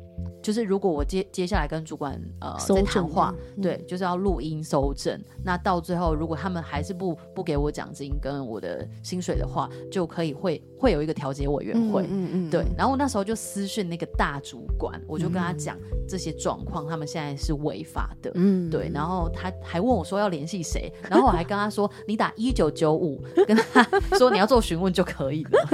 [0.42, 5.20] 就是如果我接接下来跟主管呃在谈话，嗯、对，就是要录音搜证。
[5.44, 12.64] 那到最后，如果他们还是不不给我奖金跟我的薪水的话，就可以会会有一个调解委员会，嗯嗯，嗯对。
[12.76, 15.76] 然后我那时候就私讯那个大主管，我就跟他讲
[16.08, 18.90] 这些状况，嗯、他们现在是违法的，嗯，对。
[18.94, 23.82] 然后他还问我说要联系谁，然后我还跟他说你打一九九五，跟他
[24.16, 25.68] 说你要做询问就可以了。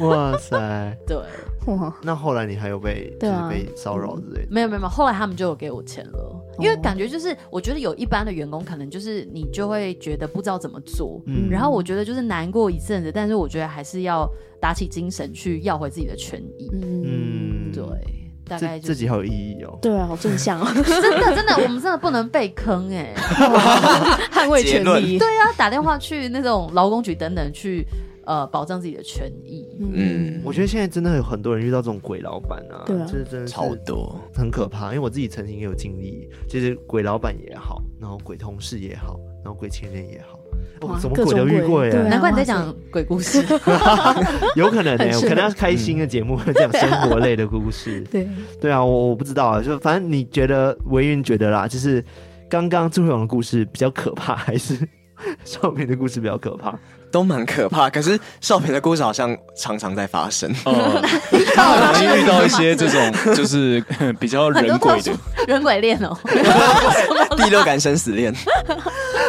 [0.08, 1.16] 哇塞，对。
[2.02, 4.48] 那后来你还有被就是被骚扰之类的？
[4.50, 14.28] 没有没有没有，后来他们就有给我钱了，因为感觉就是我觉得有一般的员工可能就是你就会觉得不知道怎么做，嗯，然后我觉得就是难过一阵子，但是我觉得还是要
[14.60, 17.82] 打起精神去要回自己的权益，嗯，对，
[18.48, 20.84] 大概就自己好有意义哦，对啊，好正向哦， 真
[21.20, 23.12] 的真的，我们真的不能被坑哎，
[24.32, 27.84] 捍卫权利，对啊，打电话去那种劳工局等等去。
[28.26, 29.66] 呃，保障自己的权益。
[29.78, 34.86] 嗯，我觉得现在真的有很多人遇到这种鬼老板啊，对啊，这真的超多，很可怕。
[34.88, 40.38] 因为我自己曾经也有经历，就是鬼老板也好，然后鬼同事也好，然后鬼情人也好，
[40.80, 41.40] 哦什么各种鬼。
[41.40, 41.90] 都遇过耶？
[41.92, 42.08] 鬼对啊。
[42.08, 43.44] 难怪你在讲鬼故事。
[44.56, 48.00] 有可能呢、可能要开心的节目，讲生活类的故事。
[48.10, 48.28] 对，
[48.60, 52.04] 对啊，我我不知道啊，就反正你觉得维云觉得啦，就是
[52.48, 54.76] 刚刚朱慧王的故事比较可怕，还是
[55.44, 56.74] 少平的故事比较可怕？
[57.10, 57.88] 都蛮可怕。
[57.88, 60.50] 可是少平的故事好像常常在发生。
[60.64, 61.00] 哦，
[61.54, 63.82] 他很容易遇到一些这种就是
[64.18, 65.12] 比较人鬼的，
[65.46, 66.16] 人鬼恋哦，
[67.36, 68.34] 第六感生死恋，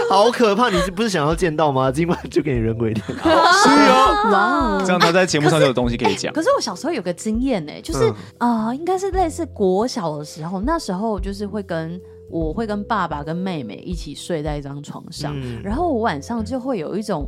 [0.10, 0.70] 好可怕！
[0.70, 1.92] 你是不是想要见到吗？
[1.92, 3.06] 今晚就给你人鬼恋。
[3.08, 4.40] 是哦，哇
[4.80, 6.34] 哦，这样他在节目上就有东西可以讲。
[6.34, 17.28] 可是我小时候有个经验呢，就是嗯啊、呃应该是类似国小的时候，那时候就是会跟我会跟爸爸跟妹妹一起睡在一张床上，嗯然后我晚上就会有一种。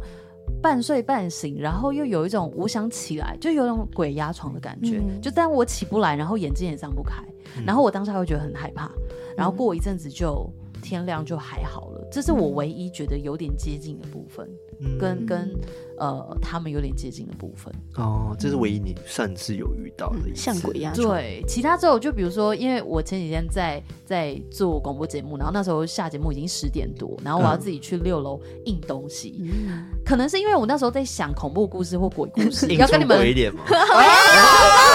[0.61, 4.97] 半睡半醒，然后又有一种我想起来，就有种鬼压床的感觉。
[4.97, 7.23] 嗯就但我起不来，然后眼睛也张不开，
[7.65, 8.91] 然后我当时还会觉得很害怕，
[9.37, 12.05] 然后过一阵子就天亮就还好了。
[12.11, 14.97] 这是我唯一觉得有点接近的部分，嗯。
[14.97, 15.53] 跟跟
[15.97, 17.73] 呃他们有点接近的部分。
[17.95, 20.41] 哦，这是唯一你算是有遇到的一次。
[20.41, 33.61] 像鬼压床，对，其他之后就比如说，因为我前几天在在做广播节目，然后那时候下节目已经十点多，然后我要自己去六楼印东西，嗯，可能是因为我那时候在想恐怖故事或鬼故事，印 要跟你们出鬼脸吗？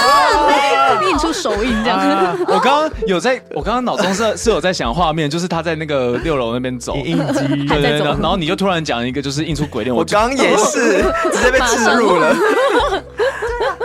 [1.09, 2.37] 印出手印这样。
[2.47, 12.35] 我刚刚有在，我刚刚脑中是是有在想画面，就是他在那个六楼那边走，印印机对对对，然后你就突然讲一个就是印出鬼脸，我刚刚也是 直接被刺入了。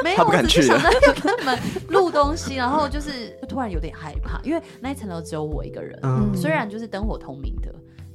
[0.02, 1.58] 没有，他不敢我只是去了想到要跟你们
[1.88, 7.68] 录东西，然后就是突然有点害怕，因为那一层楼只有我一个人，嗯虽然就是灯火通明的，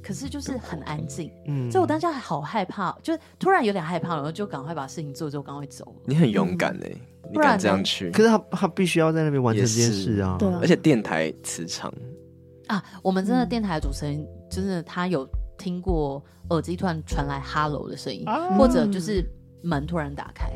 [0.06, 1.68] 可是就是很安静，嗯。
[1.70, 6.02] 所以我当下好害怕，就是突然有点害怕，然后就赶快把事情做，之后赶快走了。
[6.04, 6.92] 你很勇敢哎、
[7.32, 8.10] 你敢这样去？
[8.12, 10.36] 可是他他必须要在那边完成这件事啊。
[10.38, 11.92] 对啊而且电台磁场，
[12.68, 15.28] 啊，我们真的电台主持人，真的他有
[15.58, 18.24] 听过耳机突然传来 “hello” 的声音，
[18.56, 19.24] 或者就是
[19.64, 20.52] 门突然打开，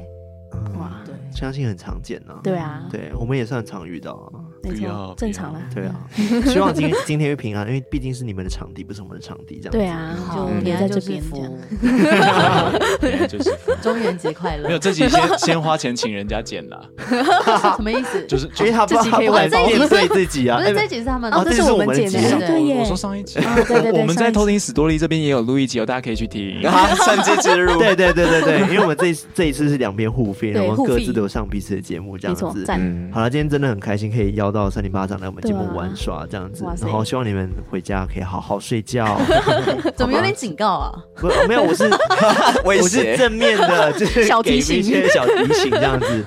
[0.52, 1.02] 嗯哇。
[1.04, 2.38] 对，相信很常见啊。
[2.44, 4.38] 对啊，对，我们也算常遇到啊。
[4.62, 5.60] 没不要错，正常啦。
[5.74, 5.94] 对啊，
[6.46, 9.78] 希望今今天会平安，因为毕竟是你们的场地，不是我们的场地，这样子。
[9.78, 11.50] 对啊，就平留在这边这样。
[13.00, 13.50] 对就是
[13.82, 14.68] 中元节快乐。
[14.68, 16.80] 没有这集先先花钱请人家剪啦，
[17.76, 18.24] 什么意思？
[18.26, 20.58] 就是因为他不他不敢玩面对自己啊。
[20.58, 22.84] 不是哎这一集是他们哦这是我们剪的，对耶我。
[22.84, 26.60] 说上一集，哦对对对我们在偷听史多利这边也有录一集哦，大家可以去听。
[26.60, 27.78] 然后趁机植入。
[27.78, 32.64] 对对对对对，因为我们这这一次是两边互费，对我们各自都有上彼此的节目，这样，子。
[32.68, 39.20] 嗯，好了，今天真的很开心，可以邀到三零巴掌来我们节目玩耍这样子然后希望你们回家可以好好睡觉。
[39.94, 40.92] 怎么有点警告啊？
[41.16, 41.84] 不，没有，我是
[42.64, 43.10] 我是。
[43.16, 46.24] 正面的，就是给一小提醒些小提醒这样子。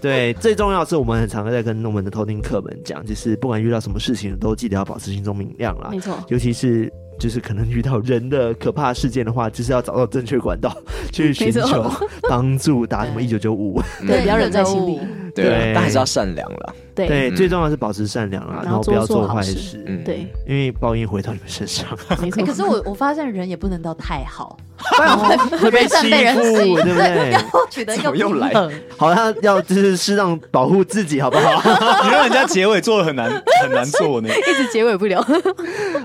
[0.00, 5.98] 对，最重要的是我们很常在跟我们的偷听客们讲，就是不管遇到什么事情，都记得要保持心中明亮啦没。
[6.00, 10.76] 错，尤其是就是可能遇到人的可怕事件的话，就是要找到正确管道
[11.12, 11.90] 去寻求
[12.28, 13.80] 帮助，打什么一九九五。
[14.06, 15.00] 对，不要忍在心里。
[15.34, 16.74] 对但还是要善良啦。
[16.94, 17.30] 对。
[17.32, 19.78] 最重要是保持善良啦，然后不要做坏事。
[20.04, 21.86] 对，因为报应回到你们身上，
[22.20, 22.54] 没错，可。
[22.54, 24.56] 是我我发现人也不能到太好，
[25.60, 26.74] 会被欺负，欺对。
[26.74, 27.30] 不对？
[27.34, 28.52] 然后取得一个怎么又来？
[28.96, 31.60] 好像要就是适当保护自己，好不好？
[32.04, 33.28] 你让人家结尾做的很难
[33.62, 34.28] 很难做呢。
[34.28, 35.20] 一直结尾不了。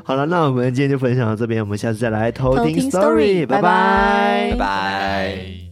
[0.04, 3.58] 好了，那我们今天就分享到这边，我们下次再来偷听偷听 story，story，拜。
[3.58, 4.48] 拜拜。
[4.52, 5.69] 拜拜。